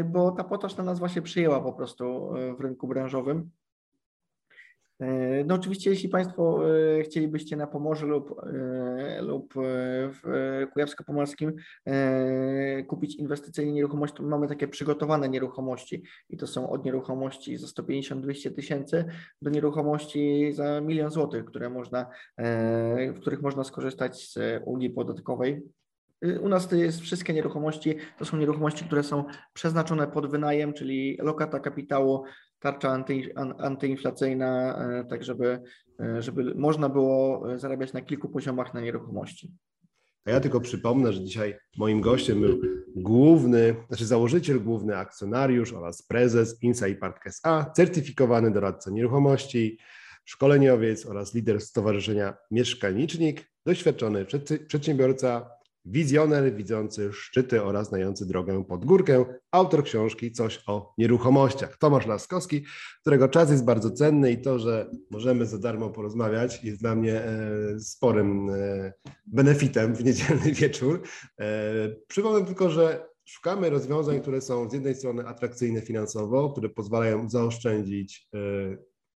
bo 0.04 0.30
ta 0.30 0.44
potoczna 0.44 0.81
ta 0.82 0.86
nazwa 0.86 1.08
się 1.08 1.22
przyjęła 1.22 1.60
po 1.60 1.72
prostu 1.72 2.36
e, 2.36 2.54
w 2.54 2.60
rynku 2.60 2.88
branżowym. 2.88 3.50
E, 5.00 5.44
no 5.44 5.54
oczywiście, 5.54 5.90
jeśli 5.90 6.08
Państwo 6.08 6.62
e, 6.98 7.02
chcielibyście 7.02 7.56
na 7.56 7.66
Pomorzu 7.66 8.06
lub, 8.06 8.42
lub 9.20 9.54
w 9.54 10.22
Kujawsko-Pomorskim 10.72 11.52
kupić 12.86 13.16
inwestycyjnie 13.16 13.72
nieruchomość, 13.72 14.14
to 14.14 14.22
mamy 14.22 14.48
takie 14.48 14.68
przygotowane 14.68 15.28
nieruchomości 15.28 16.02
i 16.28 16.36
to 16.36 16.46
są 16.46 16.70
od 16.70 16.84
nieruchomości 16.84 17.56
za 17.56 17.66
150-200 17.66 18.54
tysięcy 18.54 19.04
do 19.42 19.50
nieruchomości 19.50 20.52
za 20.52 20.80
milion 20.80 21.10
złotych, 21.10 21.44
które 21.44 21.70
można, 21.70 22.06
w 23.14 23.20
których 23.20 23.42
można 23.42 23.64
skorzystać 23.64 24.32
z 24.32 24.62
ulgi 24.64 24.90
podatkowej 24.90 25.62
u 26.40 26.48
nas 26.48 26.68
to 26.68 26.76
jest 26.76 27.00
wszystkie 27.00 27.32
nieruchomości, 27.32 27.96
to 28.18 28.24
są 28.24 28.36
nieruchomości, 28.36 28.84
które 28.84 29.02
są 29.02 29.24
przeznaczone 29.52 30.06
pod 30.06 30.30
wynajem, 30.30 30.72
czyli 30.72 31.18
lokata 31.20 31.60
kapitału, 31.60 32.24
tarcza 32.58 32.90
anty, 32.90 33.34
antyinflacyjna, 33.58 34.78
e, 34.78 35.04
tak 35.04 35.24
żeby, 35.24 35.62
e, 36.00 36.22
żeby 36.22 36.54
można 36.54 36.88
było 36.88 37.42
zarabiać 37.58 37.92
na 37.92 38.00
kilku 38.00 38.28
poziomach 38.28 38.74
na 38.74 38.80
nieruchomości. 38.80 39.52
A 40.24 40.30
ja 40.30 40.40
tylko 40.40 40.60
przypomnę, 40.60 41.12
że 41.12 41.24
dzisiaj 41.24 41.56
moim 41.78 42.00
gościem 42.00 42.40
był 42.40 42.60
główny, 42.96 43.74
znaczy 43.88 44.06
założyciel, 44.06 44.62
główny 44.62 44.96
akcjonariusz 44.96 45.72
oraz 45.72 46.02
prezes 46.02 46.62
Inside 46.62 46.94
Park 46.94 47.26
SA, 47.26 47.70
certyfikowany 47.76 48.50
doradca 48.50 48.90
nieruchomości, 48.90 49.78
szkoleniowiec 50.24 51.06
oraz 51.06 51.34
lider 51.34 51.60
Stowarzyszenia 51.60 52.36
Mieszkalnicznik, 52.50 53.50
doświadczony 53.66 54.26
przedsiębiorca, 54.68 55.50
wizjoner 55.84 56.54
widzący 56.54 57.12
szczyty 57.12 57.62
oraz 57.62 57.88
znający 57.88 58.26
drogę 58.26 58.64
pod 58.64 58.84
górkę, 58.84 59.24
autor 59.50 59.84
książki 59.84 60.32
Coś 60.32 60.62
o 60.66 60.94
nieruchomościach. 60.98 61.78
Tomasz 61.78 62.06
Laskowski, 62.06 62.64
którego 63.00 63.28
czas 63.28 63.50
jest 63.50 63.64
bardzo 63.64 63.90
cenny 63.90 64.32
i 64.32 64.42
to, 64.42 64.58
że 64.58 64.90
możemy 65.10 65.46
za 65.46 65.58
darmo 65.58 65.90
porozmawiać 65.90 66.64
jest 66.64 66.80
dla 66.80 66.94
mnie 66.94 67.22
e, 67.24 67.80
sporym 67.80 68.50
e, 68.50 68.92
benefitem 69.26 69.94
w 69.94 70.04
niedzielny 70.04 70.52
wieczór. 70.60 71.02
E, 71.40 71.46
przypomnę 72.08 72.46
tylko, 72.46 72.70
że 72.70 73.12
szukamy 73.24 73.70
rozwiązań, 73.70 74.20
które 74.20 74.40
są 74.40 74.70
z 74.70 74.72
jednej 74.72 74.94
strony 74.94 75.26
atrakcyjne 75.26 75.80
finansowo, 75.80 76.50
które 76.50 76.68
pozwalają 76.68 77.28
zaoszczędzić 77.28 78.28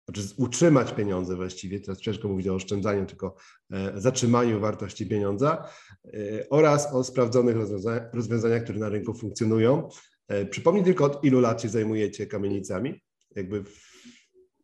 znaczy 0.06 0.22
utrzymać 0.38 0.94
pieniądze 0.94 1.36
właściwie, 1.36 1.80
teraz 1.80 2.00
ciężko 2.00 2.28
mówić 2.28 2.48
o 2.48 2.56
oszczędzaniu, 2.56 3.06
tylko 3.06 3.36
e, 3.72 4.02
zatrzymaniu 4.02 4.60
wartości 4.60 5.08
pieniądza 5.08 5.68
e, 6.06 6.10
oraz 6.50 6.94
o 6.94 7.04
sprawdzonych 7.04 7.56
rozwiązaniach, 7.56 8.14
rozwiązaniach, 8.14 8.64
które 8.64 8.80
na 8.80 8.90
rynku 8.90 9.14
funkcjonują. 9.14 9.90
E, 10.28 10.46
przypomnij 10.46 10.84
tylko, 10.84 11.06
od 11.06 11.24
ilu 11.24 11.40
lat 11.40 11.62
się 11.62 11.70
zajmujecie 11.70 12.28
kamienicami? 12.28 13.02
Jakby 13.36 13.64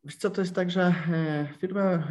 Wiesz 0.04 0.18
co, 0.18 0.30
to 0.30 0.42
jest 0.42 0.56
tak, 0.56 0.72
że 0.72 0.96
firma, 1.58 2.08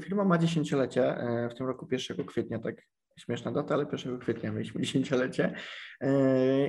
firma 0.00 0.24
ma 0.24 0.38
dziesięciolecie, 0.38 1.16
w 1.50 1.54
tym 1.54 1.66
roku 1.66 1.88
1 1.90 2.26
kwietnia, 2.26 2.58
tak 2.58 2.74
śmieszna 3.18 3.52
data, 3.52 3.74
ale 3.74 3.86
1 3.92 4.18
kwietnia 4.18 4.52
mieliśmy 4.52 4.80
dziesięciolecie 4.84 5.54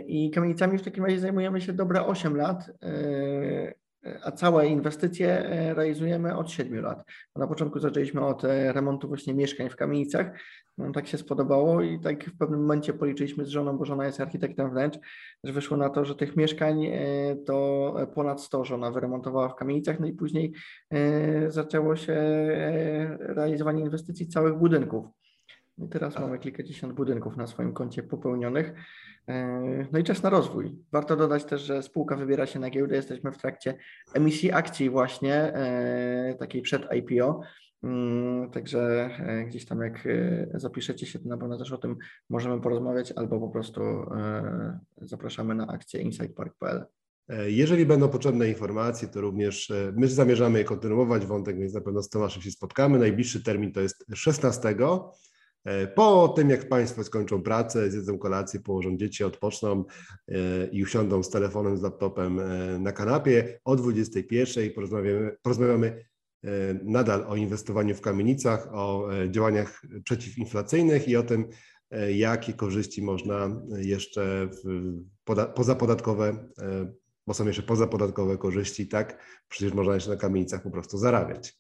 i 0.08 0.32
kamienicami 0.32 0.78
w 0.78 0.82
takim 0.82 1.06
razie 1.06 1.20
zajmujemy 1.20 1.62
się 1.62 1.74
dobre 1.74 2.06
8 2.06 2.36
lat 2.38 2.72
a 4.24 4.32
całe 4.32 4.68
inwestycje 4.68 5.46
e, 5.46 5.74
realizujemy 5.74 6.38
od 6.38 6.52
7 6.52 6.82
lat. 6.82 7.04
Na 7.36 7.48
początku 7.48 7.80
zaczęliśmy 7.80 8.26
od 8.26 8.46
e, 8.46 8.74
remontu 8.74 9.08
właśnie 9.08 9.34
mieszkań 9.34 9.70
w 9.70 9.76
kamienicach. 9.76 10.28
No, 10.78 10.92
tak 10.92 11.08
się 11.08 11.18
spodobało 11.18 11.82
i 11.82 12.00
tak 12.00 12.26
w 12.26 12.38
pewnym 12.38 12.62
momencie 12.62 12.94
policzyliśmy 12.94 13.46
z 13.46 13.50
żoną, 13.50 13.78
bo 13.78 13.86
żona 13.86 14.06
jest 14.06 14.22
architektem 14.22 14.72
wnętrz, 14.72 15.00
że 15.44 15.54
wyszło 15.54 15.78
na 15.78 15.90
to, 15.90 16.06
że 16.06 16.16
tych 16.16 16.36
mieszkań 16.36 16.86
e, 16.86 17.00
to 17.46 17.96
ponad 18.16 18.42
100 18.42 18.66
żona 18.66 18.92
wyremontowała 18.92 19.50
w 19.50 19.56
kamienicach, 19.56 20.00
no 20.00 20.08
i 20.08 20.14
później 20.14 20.54
zaczęło 21.48 21.96
się 21.96 22.16
realizowanie 23.20 23.82
inwestycji 23.82 24.28
całych 24.28 24.56
budynków. 24.56 25.06
I 25.86 25.90
teraz 25.90 26.20
mamy 26.20 26.40
kilkadziesiąt 26.40 26.94
budynków 26.94 27.38
na 27.38 27.48
swoim 27.48 27.74
koncie 27.74 28.04
popełnionych. 28.04 28.74
E, 29.28 29.88
no 29.92 30.00
i 30.00 30.04
czas 30.04 30.24
na 30.24 30.30
rozwój. 30.30 30.76
Warto 30.92 31.16
dodać 31.16 31.46
też, 31.46 31.62
że 31.62 31.84
spółka 31.84 32.16
wybiera 32.16 32.46
się 32.46 32.60
na 32.60 32.70
giełdę. 32.70 32.96
Jesteśmy 32.96 33.32
w 33.32 33.38
trakcie 33.38 33.78
emisji 34.14 34.52
akcji 34.52 34.90
właśnie, 34.90 35.34
e, 35.34 36.36
takiej 36.40 36.62
przed 36.62 36.94
IPO. 36.94 37.42
Mm, 37.84 38.52
także 38.52 39.10
e, 39.20 39.46
gdzieś 39.46 39.66
tam 39.66 39.82
jak 39.82 40.08
zapiszecie 40.54 41.06
się, 41.06 41.20
to 41.20 41.30
na 41.30 41.38
pewno 41.38 41.58
też 41.58 41.72
o 41.72 41.78
tym 41.78 41.98
możemy 42.30 42.62
porozmawiać, 42.62 43.12
albo 43.12 43.40
po 43.40 43.50
prostu 43.50 43.82
zapraszamy 45.02 45.56
na 45.56 45.68
akcję 45.68 46.02
insidepark.pl. 46.02 46.86
Jeżeli 47.48 47.86
będą 47.86 48.10
potrzebne 48.10 48.50
informacje, 48.50 49.08
to 49.08 49.22
również 49.22 49.72
my 49.94 50.08
zamierzamy 50.08 50.60
je 50.60 50.66
kontynuować 50.66 51.26
wątek, 51.26 51.60
więc 51.60 51.74
na 51.74 51.82
pewno 51.82 52.04
z 52.04 52.10
Tomaszem 52.10 52.42
się 52.42 52.52
spotkamy. 52.52 53.00
Najbliższy 53.00 53.44
termin 53.44 53.74
to 53.74 53.82
jest 53.82 54.06
16 54.14 54.70
E, 54.70 54.76
po 55.96 56.28
tym, 56.28 56.50
jak 56.50 56.70
Państwo 56.70 57.04
skończą 57.04 57.42
pracę, 57.42 57.92
zjedzą 57.92 58.18
kolację, 58.18 58.60
położą 58.60 58.98
dzieci, 58.98 59.24
odpoczną 59.24 59.86
e, 60.28 60.36
i 60.72 60.84
usiądą 60.84 61.24
z 61.24 61.30
telefonem, 61.30 61.78
z 61.78 61.82
laptopem 61.82 62.40
e, 62.40 62.80
na 62.80 62.92
kanapie, 62.92 63.60
o 63.64 63.76
21 63.76 64.74
porozmawiamy, 64.74 65.36
porozmawiamy 65.42 66.10
nadal 66.84 67.26
o 67.28 67.36
inwestowaniu 67.36 67.96
w 67.96 68.02
kamienicach, 68.02 68.68
o 68.74 69.10
działaniach 69.30 69.82
przeciwinflacyjnych 70.04 71.08
i 71.08 71.16
o 71.16 71.24
tym, 71.24 71.48
jakie 72.10 72.54
korzyści 72.54 73.02
można 73.02 73.62
jeszcze 73.78 74.50
pozapodatkowe 75.56 76.50
bo 77.30 77.34
są 77.34 77.48
jeszcze 77.48 77.64
pozapodatkowe 77.64 78.38
korzyści, 78.38 78.88
tak? 78.88 79.24
Przecież 79.50 79.74
można 79.74 79.94
jeszcze 79.94 80.10
na 80.10 80.16
kamienicach 80.16 80.64
po 80.64 80.72
prostu 80.72 80.98
zarabiać. 80.98 81.60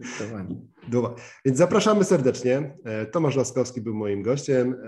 Więc 1.44 1.58
zapraszamy 1.58 2.04
serdecznie. 2.04 2.76
E, 2.84 3.06
Tomasz 3.06 3.36
Laskowski 3.36 3.80
był 3.80 3.94
moim 3.94 4.22
gościem. 4.22 4.72
E, 4.72 4.86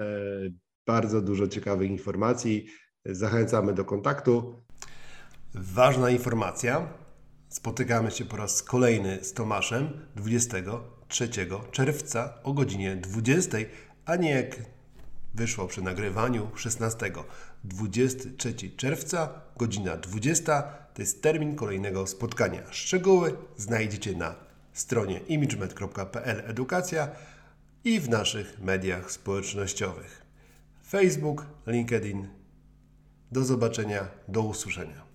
bardzo 0.86 1.20
dużo 1.20 1.48
ciekawych 1.48 1.90
informacji. 1.90 2.66
Zachęcamy 3.04 3.74
do 3.74 3.84
kontaktu. 3.84 4.62
Ważna 5.54 6.10
informacja. 6.10 6.92
Spotykamy 7.48 8.10
się 8.10 8.24
po 8.24 8.36
raz 8.36 8.62
kolejny 8.62 9.18
z 9.22 9.32
Tomaszem 9.32 10.06
23 10.16 11.28
czerwca 11.70 12.34
o 12.42 12.52
godzinie 12.52 12.96
20 12.96 13.58
a 14.04 14.16
nie 14.16 14.30
jak 14.30 14.77
wyszło 15.34 15.66
przy 15.66 15.82
nagrywaniu 15.82 16.50
16. 16.54 17.12
23 17.64 18.54
czerwca, 18.76 19.28
godzina 19.56 19.96
20. 19.96 20.62
To 20.94 21.02
jest 21.02 21.22
termin 21.22 21.56
kolejnego 21.56 22.06
spotkania. 22.06 22.62
Szczegóły 22.70 23.36
znajdziecie 23.56 24.16
na 24.16 24.34
stronie 24.72 25.20
imagemed.pl 25.28 26.42
edukacja 26.46 27.08
i 27.84 28.00
w 28.00 28.08
naszych 28.08 28.60
mediach 28.60 29.12
społecznościowych. 29.12 30.22
Facebook, 30.88 31.46
LinkedIn. 31.66 32.28
Do 33.32 33.44
zobaczenia, 33.44 34.08
do 34.28 34.42
usłyszenia. 34.42 35.08